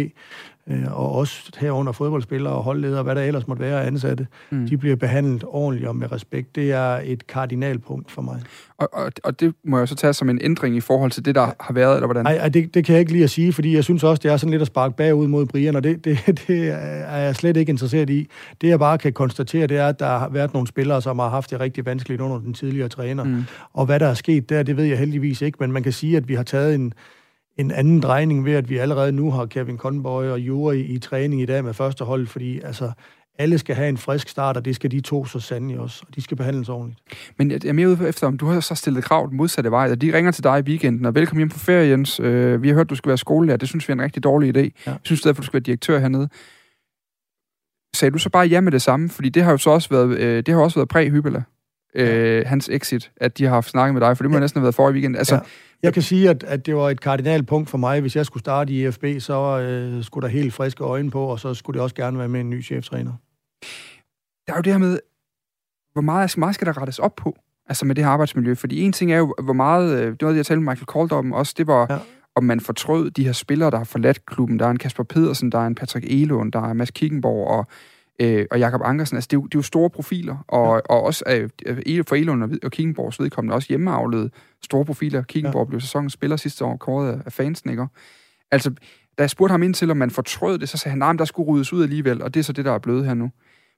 [0.70, 4.68] øh, og også herunder fodboldspillere og holdledere, hvad der ellers måtte være ansatte, mm.
[4.68, 6.56] de bliver behandlet ordentligt og med respekt.
[6.56, 8.42] Det er et kardinalpunkt for mig.
[8.78, 11.34] Og, og, og det må jeg så tage som en ændring i forhold til det,
[11.34, 12.24] der har været, eller hvordan?
[12.24, 14.36] Nej, det, det kan jeg ikke lige at sige, fordi jeg synes også, det er
[14.36, 16.68] sådan lidt at sparke bagud mod Brian, og det, det, det
[17.08, 18.28] er jeg slet ikke interesseret i.
[18.60, 21.28] Det jeg bare kan konstatere, det er, at der har været nogle spillere, som har
[21.28, 23.24] haft det rigtig vanskeligt under den tidligere træner.
[23.24, 23.44] Mm.
[23.72, 26.16] Og hvad der er sket der, det ved jeg heldigvis ikke, men man kan sige,
[26.16, 26.92] at vi har taget en,
[27.56, 31.42] en anden drejning ved, at vi allerede nu har Kevin Conboy og Jure i, træning
[31.42, 32.92] i dag med første hold, fordi altså,
[33.38, 36.14] alle skal have en frisk start, og det skal de to så sandelig også, og
[36.14, 37.00] de skal behandles ordentligt.
[37.38, 40.00] Men jeg er mere ude efter, om du har så stillet krav modsatte vej, og
[40.00, 42.20] de ringer til dig i weekenden, og velkommen hjem på ferie, Jens.
[42.20, 44.56] Øh, vi har hørt, du skal være skolelærer, det synes vi er en rigtig dårlig
[44.56, 44.82] idé.
[44.86, 44.92] Ja.
[44.92, 46.28] Vi synes derfor, du skal være direktør hernede.
[47.96, 49.08] Sagde du så bare ja med det samme?
[49.08, 51.42] Fordi det har jo så også været, øh, det har også været præ-Hybela,
[51.94, 54.40] øh, hans exit, at de har haft snakket med dig, for det må ja.
[54.40, 55.16] næsten have været for i weekend.
[55.16, 55.40] Altså, ja.
[55.82, 58.00] Jeg kan sige, at, at det var et kardinalpunkt for mig.
[58.00, 61.40] Hvis jeg skulle starte i EFB, så øh, skulle der helt friske øjne på, og
[61.40, 63.12] så skulle det også gerne være med en ny cheftræner.
[64.46, 64.98] Der er jo det her med,
[65.92, 67.36] hvor meget, meget skal der rettes op på,
[67.66, 68.54] altså med det her arbejdsmiljø?
[68.54, 70.86] Fordi en ting er jo, hvor meget, øh, det var det, jeg talte med Michael
[70.92, 71.98] Calder om også, det var, ja.
[72.34, 74.58] om man fortrød de her spillere, der har forladt klubben.
[74.58, 77.66] Der er en Kasper Pedersen, der er en Patrick Elund, der er Mads Kickenborg, og
[78.20, 79.16] øh, og Jakob Ankersen.
[79.16, 80.94] Altså, det er, jo, det er jo store profiler, og, ja.
[80.94, 81.48] og også
[81.86, 84.30] øh, for Elund og, og Kickenborgs vedkommende også hjemmeavlede
[84.64, 85.22] store profiler.
[85.22, 85.68] Kickenborg ja.
[85.68, 87.86] blev sæsonens spiller sidste år, kåret af fansen, ikke?
[88.50, 88.70] Altså,
[89.18, 91.24] da jeg spurgte ham ind til, om man fortrød det, så sagde han, nej, der
[91.24, 93.30] skulle ryddes ud alligevel, og det er så det, der er blevet her nu.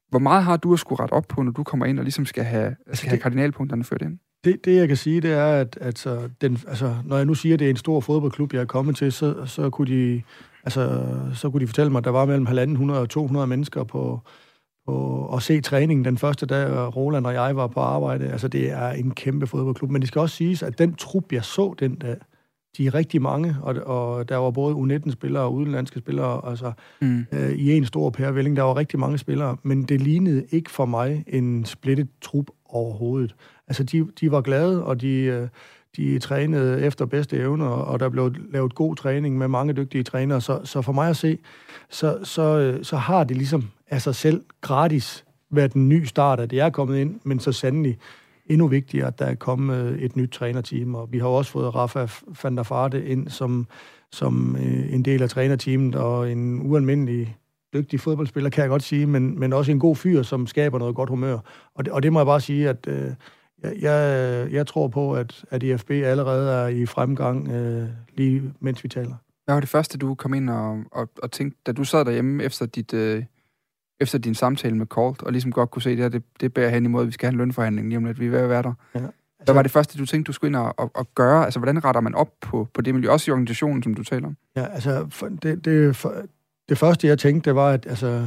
[0.08, 2.26] Hvor meget har du at skulle rette op på, når du kommer ind og ligesom
[2.26, 4.18] skal have, altså, skal det, have kardinalpunkterne ført ind?
[4.44, 7.34] Det, det, jeg kan sige, det er, at, at så den, altså, når jeg nu
[7.34, 10.22] siger, at det er en stor fodboldklub, jeg er kommet til, så, så, kunne de,
[10.64, 11.04] altså,
[11.34, 14.20] så kunne de fortælle mig, at der var mellem 1.500 og 200 mennesker på,
[14.86, 18.28] på at se træningen den første dag, Roland og jeg var på arbejde.
[18.28, 19.90] Altså, det er en kæmpe fodboldklub.
[19.90, 22.16] Men det skal også siges, at den trup, jeg så den dag,
[22.76, 27.26] de er rigtig mange, og, og der var både U19-spillere og udenlandske spillere, altså mm.
[27.32, 30.86] øh, i en stor pærevælling, der var rigtig mange spillere, men det lignede ikke for
[30.86, 33.34] mig en splittet trup overhovedet.
[33.68, 35.48] Altså, de, de var glade, og de, øh,
[35.96, 40.40] de trænede efter bedste evner, og der blev lavet god træning med mange dygtige trænere,
[40.40, 41.38] så, så for mig at se,
[41.90, 46.40] så, så, øh, så har det ligesom af sig selv gratis været en ny start,
[46.40, 47.98] at det er kommet ind, men så sandelig
[48.46, 51.74] endnu vigtigere, at der er kommet øh, et nyt trænerteam, og vi har også fået
[51.74, 52.06] Rafa
[52.42, 53.66] van der Farte ind som,
[54.12, 57.36] som øh, en del af trænerteamet, og en ualmindelig
[57.74, 60.94] dygtig fodboldspiller, kan jeg godt sige, men, men også en god fyr, som skaber noget
[60.94, 61.38] godt humør.
[61.74, 63.10] Og det, og det må jeg bare sige, at øh,
[63.62, 68.88] jeg, jeg tror på, at, at IFB allerede er i fremgang, øh, lige mens vi
[68.88, 69.14] taler.
[69.44, 72.44] Hvad var det første, du kom ind og, og, og tænkte, da du sad derhjemme
[72.44, 72.94] efter dit...
[72.94, 73.24] Øh
[74.00, 76.54] efter din samtale med Colt, og ligesom godt kunne se, at det, her, det, det
[76.54, 78.38] bærer hen imod, at vi skal have en lønforhandling lige om lidt, vi er ved
[78.38, 78.72] at være der.
[78.94, 78.98] Ja.
[78.98, 79.12] Altså,
[79.44, 81.44] Hvad var det første, du tænkte, du skulle ind og, og, og gøre?
[81.44, 84.26] Altså, hvordan retter man op på, på det miljø, også i organisationen, som du taler
[84.26, 84.36] om?
[84.56, 86.14] Ja, altså, for, det, det, for,
[86.68, 88.26] det første, jeg tænkte, det var, at altså,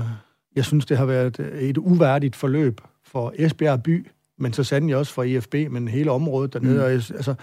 [0.56, 4.08] jeg synes, det har været et uværdigt forløb for Esbjerg by,
[4.44, 6.76] men så sandelig også for IFB, men hele området dernede.
[6.76, 6.82] Mm.
[6.82, 7.36] Og altså,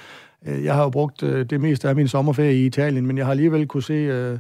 [0.46, 3.26] øh, jeg har jo brugt øh, det meste af min sommerferie i Italien, men jeg
[3.26, 4.38] har alligevel kunne se øh,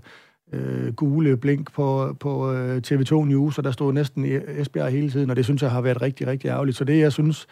[0.52, 5.30] øh, gule blink på, på øh, TV2 News, og der stod næsten Esbjerg hele tiden,
[5.30, 6.76] og det synes jeg har været rigtig, rigtig ærgerligt.
[6.76, 7.46] Så det, jeg synes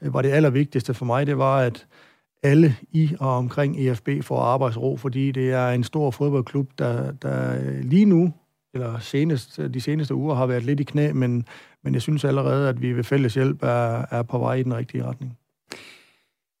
[0.00, 1.86] var det allervigtigste for mig, det var, at
[2.42, 7.58] alle i og omkring EFB får arbejdsro, fordi det er en stor fodboldklub, der, der
[7.82, 8.32] lige nu,
[8.74, 11.46] eller senest, de seneste uger, har været lidt i knæ, men,
[11.84, 14.74] men jeg synes allerede, at vi ved fælles hjælp er, er på vej i den
[14.74, 15.38] rigtige retning.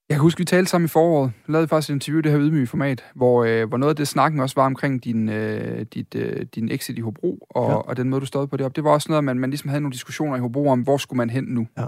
[0.08, 1.32] Jeg kan huske, vi talte sammen i foråret.
[1.46, 3.96] Vi lavede faktisk et interview i det her ydmyge format, hvor, øh, hvor noget af
[3.96, 7.76] det snakken også var omkring din, øh, dit, øh, din exit i Hobro, og, ja.
[7.76, 8.76] og den måde, du stod på det op.
[8.76, 10.96] Det var også noget, at man, man ligesom havde nogle diskussioner i Hobro om, hvor
[10.96, 11.66] skulle man hen nu.
[11.78, 11.86] Ja.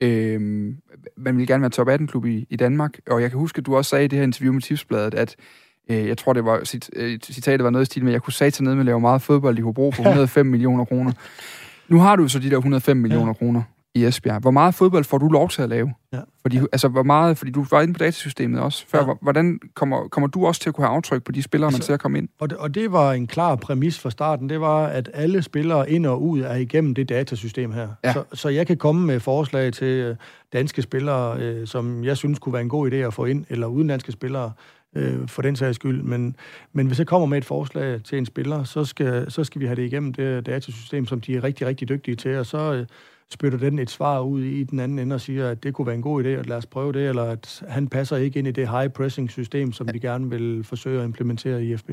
[0.00, 0.76] Øhm,
[1.16, 3.76] man ville gerne være top 18-klub i, i Danmark, og jeg kan huske, at du
[3.76, 5.36] også sagde i det her interview med Tipsbladet, at
[5.90, 8.32] Øh, jeg tror, det var cit, øh, citatet var noget i stil med, jeg kunne
[8.32, 11.12] sige til ned med at lave meget fodbold i Hobro for 105 millioner kroner.
[11.88, 13.32] Nu har du så de der 105 millioner ja.
[13.32, 13.62] kroner
[13.94, 14.40] i Esbjerg.
[14.40, 15.94] Hvor meget fodbold får du lov til at lave?
[16.12, 16.20] Ja.
[16.42, 19.06] Fordi, altså, hvor meget, fordi du var inde på datasystemet også før.
[19.06, 19.14] Ja.
[19.22, 21.82] Hvordan kommer, kommer du også til at kunne have aftryk på de spillere, altså, man
[21.82, 22.28] ser komme ind?
[22.38, 24.48] Og det, og det var en klar præmis fra starten.
[24.48, 27.88] Det var, at alle spillere ind og ud er igennem det datasystem her.
[28.04, 28.12] Ja.
[28.12, 30.16] Så, så jeg kan komme med forslag til øh,
[30.52, 33.66] danske spillere, øh, som jeg synes kunne være en god idé at få ind, eller
[33.66, 34.52] udenlandske spillere,
[34.94, 36.02] øh, for den sags skyld.
[36.02, 36.36] Men,
[36.72, 39.66] men hvis jeg kommer med et forslag til en spiller, så skal, så skal vi
[39.66, 42.74] have det igennem det datasystem, som de er rigtig, rigtig dygtige til, og så...
[42.74, 42.86] Øh,
[43.30, 45.94] spytter den et svar ud i den anden ende og siger, at det kunne være
[45.94, 48.50] en god idé, at lad os prøve det, eller at han passer ikke ind i
[48.50, 51.90] det high-pressing-system, som vi gerne vil forsøge at implementere i FB.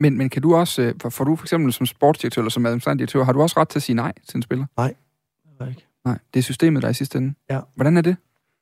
[0.00, 3.00] Men, men kan du også, øh, for, du for eksempel som sportsdirektør eller som administrerende
[3.00, 4.66] direktør, har du også ret til at sige nej til en spiller?
[4.76, 4.94] Nej,
[5.44, 5.86] det er ikke.
[6.04, 7.34] Nej, det er systemet, der er i sidste ende.
[7.50, 7.60] Ja.
[7.74, 8.16] Hvordan er det?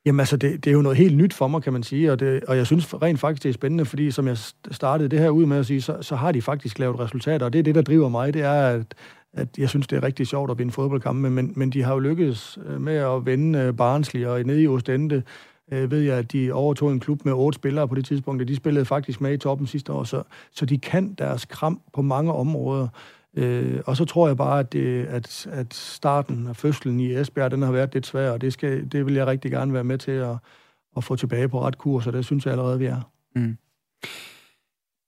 [0.05, 2.19] Jamen altså, det, det er jo noget helt nyt for mig, kan man sige, og,
[2.19, 4.37] det, og jeg synes rent faktisk, det er spændende, fordi som jeg
[4.71, 7.53] startede det her ud med at sige, så, så har de faktisk lavet resultater, og
[7.53, 8.95] det er det, der driver mig, det er, at,
[9.33, 11.99] at jeg synes, det er rigtig sjovt at vinde fodboldkampe, men, men de har jo
[11.99, 15.23] lykkedes øh, med at vende øh, Barnsley, og nede i Ostende
[15.71, 18.47] øh, ved jeg, at de overtog en klub med otte spillere på det tidspunkt, og
[18.47, 22.01] de spillede faktisk med i toppen sidste år, så, så de kan deres kram på
[22.01, 22.87] mange områder.
[23.35, 27.51] Øh, og så tror jeg bare, at, det, at, at starten af fødslen i Esbjerg,
[27.51, 29.97] den har været lidt svær, og det, skal, det vil jeg rigtig gerne være med
[29.97, 30.35] til at,
[30.97, 33.11] at få tilbage på ret kurs, og det synes jeg allerede, vi er.
[33.35, 33.57] Mm.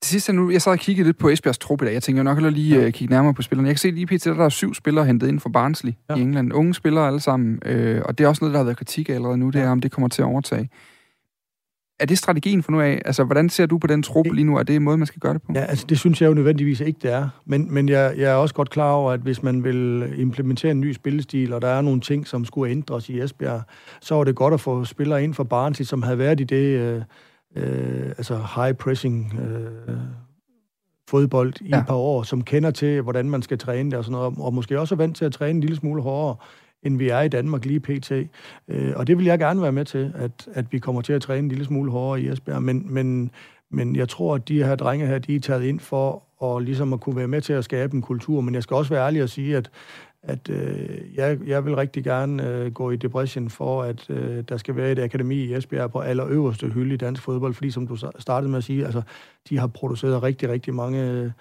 [0.02, 1.94] Til sidst, nu, jeg sad og kiggede lidt på Esbjergs trup i dag.
[1.94, 2.88] Jeg tænker, jeg nok hellere lige ja.
[2.88, 3.68] uh, kigge nærmere på spillerne.
[3.68, 6.16] Jeg kan se lige pt, der er syv spillere hentet ind fra Barnsley ja.
[6.16, 6.54] i England.
[6.54, 7.60] Unge spillere alle sammen.
[7.66, 9.82] Øh, og det er også noget, der har været kritik allerede nu, det er, om
[9.82, 10.70] det kommer til at overtage.
[12.00, 13.02] Er det strategien for nu af?
[13.06, 14.58] Altså, hvordan ser du på den trup lige nu?
[14.58, 15.52] Er det måde, man skal gøre det på?
[15.56, 17.30] Ja, altså, det synes jeg jo nødvendigvis ikke, det er.
[17.46, 20.82] Men, men jeg, jeg er også godt klar over, at hvis man vil implementere en
[20.82, 23.62] ny spillestil, og der er nogle ting, som skulle ændres i Esbjerg,
[24.02, 26.80] så er det godt at få spillere ind fra Barnsley, som havde været i det...
[26.80, 27.02] Øh,
[27.56, 29.98] øh, altså high pressing øh,
[31.10, 31.80] fodbold i ja.
[31.80, 34.54] et par år, som kender til, hvordan man skal træne det og sådan noget, og
[34.54, 36.36] måske også er vant til at træne en lille smule hårdere,
[36.84, 38.12] end vi er i Danmark lige pt.
[38.68, 41.22] Øh, og det vil jeg gerne være med til, at, at vi kommer til at
[41.22, 43.32] træne en lille smule hårdere i Esbjerg, men, men,
[43.70, 46.94] men jeg tror, at de her drenge her, de er taget ind for og ligesom
[46.94, 49.24] at kunne være med til at skabe en kultur, men jeg skal også være ærlig
[49.24, 49.70] og sige, at
[50.24, 54.58] at øh, jeg, jeg vil rigtig gerne øh, gå i depression for, at øh, der
[54.58, 57.98] skal være et akademi i Esbjerg på allerøverste hylde i dansk fodbold, fordi som du
[58.20, 59.02] startede med at sige, altså,
[59.50, 61.34] de har produceret rigtig, rigtig mange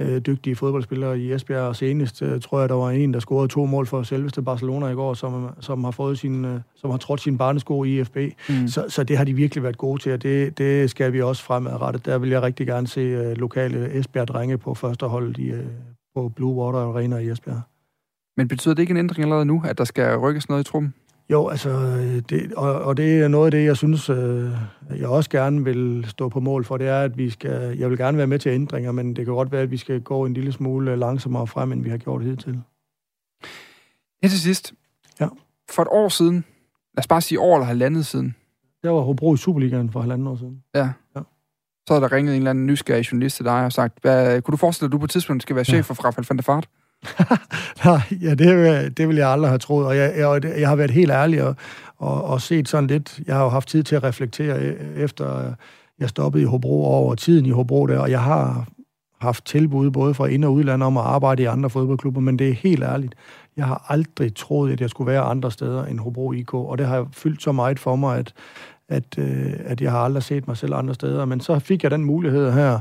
[0.00, 3.48] øh, dygtige fodboldspillere i Esbjerg, og senest øh, tror jeg, der var en, der scorede
[3.48, 6.98] to mål for selveste Barcelona i går, som, som har fået sin, øh, som har
[6.98, 8.16] trådt sin barnesko i IFB.
[8.48, 8.68] Mm.
[8.68, 11.42] Så, så det har de virkelig været gode til, og det, det skal vi også
[11.42, 12.06] fremadrettet.
[12.06, 15.64] Der vil jeg rigtig gerne se øh, lokale Esbjerg-drenge på første hold i, øh,
[16.14, 17.60] på Blue Water Arena i Esbjerg.
[18.36, 20.94] Men betyder det ikke en ændring allerede nu, at der skal rykkes noget i truppen?
[21.30, 21.70] Jo, altså,
[22.28, 24.50] det, og, og det er noget af det, jeg synes, øh,
[24.96, 27.98] jeg også gerne vil stå på mål for, det er, at vi skal, jeg vil
[27.98, 30.34] gerne være med til ændringer, men det kan godt være, at vi skal gå en
[30.34, 32.60] lille smule langsommere frem, end vi har gjort hidtil.
[34.22, 34.74] Ja, til sidst.
[35.20, 35.28] Ja.
[35.70, 36.34] For et år siden,
[36.94, 38.34] lad os bare sige år eller halvandet siden.
[38.82, 40.62] Jeg var Hobro i Superligaen for halvandet år siden.
[40.74, 40.90] Ja.
[41.16, 41.20] ja.
[41.86, 44.52] Så havde der ringet en eller anden nysgerrig journalist til dig og sagt, hvad, kunne
[44.52, 45.80] du forestille dig, at du på et tidspunkt skal være chef ja.
[45.80, 46.68] for Rafael van der Fart?
[47.84, 50.90] Nej, ja, det, det vil jeg aldrig have troet, og jeg, jeg, jeg har været
[50.90, 51.56] helt ærlig og,
[51.96, 55.46] og, og set sådan lidt, jeg har jo haft tid til at reflektere e, efter
[55.46, 55.52] øh,
[55.98, 58.66] jeg stoppede i Hobro over tiden i Hobro der, og jeg har
[59.20, 62.48] haft tilbud både fra ind- og udland om at arbejde i andre fodboldklubber, men det
[62.48, 63.14] er helt ærligt.
[63.56, 66.86] Jeg har aldrig troet, at jeg skulle være andre steder end Hobro IK, og det
[66.86, 68.32] har fyldt så meget for mig, at,
[68.88, 71.24] at, øh, at jeg har aldrig set mig selv andre steder.
[71.24, 72.80] Men så fik jeg den mulighed her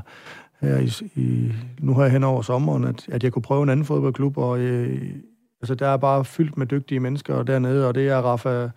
[0.61, 3.85] her i, i, nu her hen over sommeren, at, at jeg kunne prøve en anden
[3.85, 5.15] fodboldklub, og øh,
[5.61, 8.69] altså, der er bare fyldt med dygtige mennesker dernede, og det er Rafa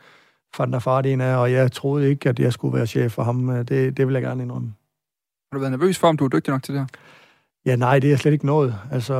[0.58, 3.22] van der Fart en af, og jeg troede ikke, at jeg skulle være chef for
[3.22, 3.64] ham.
[3.64, 4.72] Det, det vil jeg gerne indrømme.
[5.52, 6.86] Har du været nervøs for, om du er dygtig nok til det her?
[7.70, 8.74] Ja, nej, det er slet ikke noget.
[8.90, 9.14] Altså,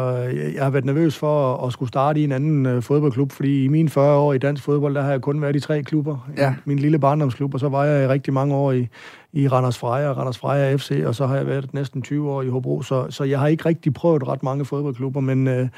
[0.54, 3.64] jeg har været nervøs for at, at skulle starte i en anden uh, fodboldklub, fordi
[3.64, 6.30] i mine 40 år i dansk fodbold, der har jeg kun været i tre klubber.
[6.36, 6.54] Ja.
[6.64, 8.88] Min lille barndomsklub, og så var jeg i rigtig mange år i,
[9.32, 12.48] i Randers Freja, Randers Freja FC, og så har jeg været næsten 20 år i
[12.48, 15.68] Hobro, så, så jeg har ikke rigtig prøvet ret mange fodboldklubber, men, uh,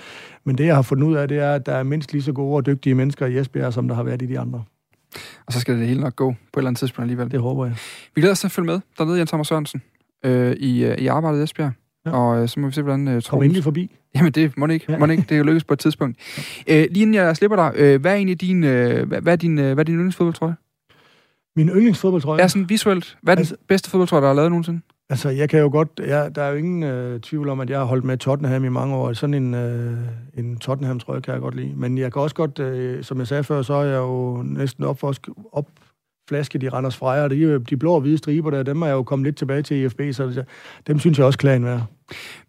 [0.45, 2.33] men det, jeg har fundet ud af, det er, at der er mindst lige så
[2.33, 4.65] gode og dygtige mennesker i Esbjerg, som der har været i de andre.
[5.47, 7.31] Og så skal det hele nok gå på et eller andet tidspunkt alligevel.
[7.31, 7.77] Det håber jeg.
[8.15, 9.83] Vi glæder os til at følge med dernede, Jens Hammer Sørensen,
[10.25, 11.73] øh, i, øh, i arbejdet i Esbjerg.
[12.07, 12.11] Ja.
[12.11, 13.09] Og øh, så må vi se, hvordan...
[13.09, 13.97] Øh, Kom endelig forbi.
[14.15, 14.93] Jamen, det må det ikke.
[14.93, 14.99] Ja.
[14.99, 15.21] Må det ikke.
[15.29, 16.19] Det kan lykkes på et tidspunkt.
[16.69, 16.83] Ja.
[16.83, 19.37] Øh, lige inden jeg slipper dig, øh, hvad er egentlig din, øh, hvad, hvad er
[19.37, 20.55] din, øh, hvad er din yndlingsfodboldtrøje?
[21.57, 22.41] Min yndlingsfodboldtrøje?
[22.41, 23.19] Ja, sådan visuelt.
[23.23, 24.81] Hvad er altså, den bedste fodboldtrøje, der er lavet nogensinde?
[25.11, 25.89] Altså, jeg kan jo godt...
[26.07, 28.69] Ja, der er jo ingen øh, tvivl om, at jeg har holdt med Tottenham i
[28.69, 29.13] mange år.
[29.13, 29.97] Sådan en, øh,
[30.35, 31.73] en Tottenham-trøje kan jeg godt lide.
[31.77, 34.85] Men jeg kan også godt, øh, som jeg sagde før, så er jeg jo næsten
[34.85, 35.29] opvokset,
[36.29, 37.29] flaske, de Randers Freja.
[37.29, 39.77] De, de blå og hvide striber der, dem er jeg jo kommet lidt tilbage til
[39.77, 40.45] IFB, så
[40.87, 41.83] dem synes jeg også klagen værd.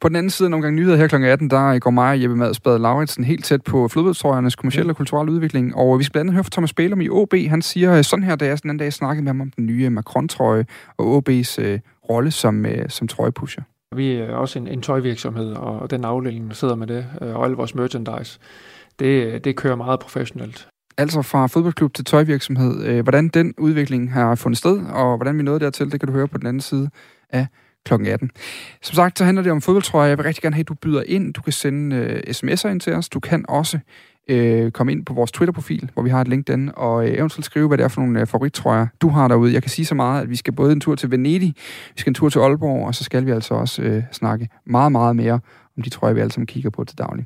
[0.02, 1.16] På den anden side af nogle gange nyheder her kl.
[1.16, 5.32] 18, der går mig og Jeppe Madsbad Lauritsen helt tæt på flodbådstrøjernes kommersielle og kulturelle
[5.32, 7.34] udvikling, og vi skal blandt andet høre fra Thomas Bælum i OB.
[7.50, 9.90] Han siger sådan her, da jeg sådan en dag snakkede med ham om den nye
[9.90, 10.66] Macron-trøje
[10.98, 13.64] og OB's øh, rolle som, øh, som trøjepusher.
[13.96, 17.44] Vi er også en, en tøjvirksomhed, og den afdeling, der sidder med det, øh, og
[17.44, 18.40] alle vores merchandise,
[19.00, 20.68] det, det kører meget professionelt.
[20.98, 22.86] Altså fra fodboldklub til tøjvirksomhed.
[22.86, 26.14] Øh, hvordan den udvikling har fundet sted, og hvordan vi nåede dertil, det kan du
[26.14, 26.90] høre på den anden side
[27.30, 27.48] af
[27.86, 27.94] kl.
[27.94, 28.32] 18.
[28.82, 30.08] Som sagt, så handler det om fodboldtrøjer.
[30.08, 31.34] Jeg vil rigtig gerne have, at du byder ind.
[31.34, 33.10] Du kan sende uh, sms'er ind til os.
[33.10, 33.80] Du kan også
[34.32, 37.46] uh, komme ind på vores Twitter-profil, hvor vi har et link den, og uh, eventuelt
[37.46, 39.54] skrive, hvad det er for nogle uh, favorittrøjer, du har derude.
[39.54, 41.54] Jeg kan sige så meget, at vi skal både en tur til Venedig,
[41.96, 44.92] vi skal en tur til Aalborg, og så skal vi altså også uh, snakke meget,
[44.92, 45.40] meget mere
[45.78, 47.26] om de trøjer, vi alle sammen kigger på til daglig.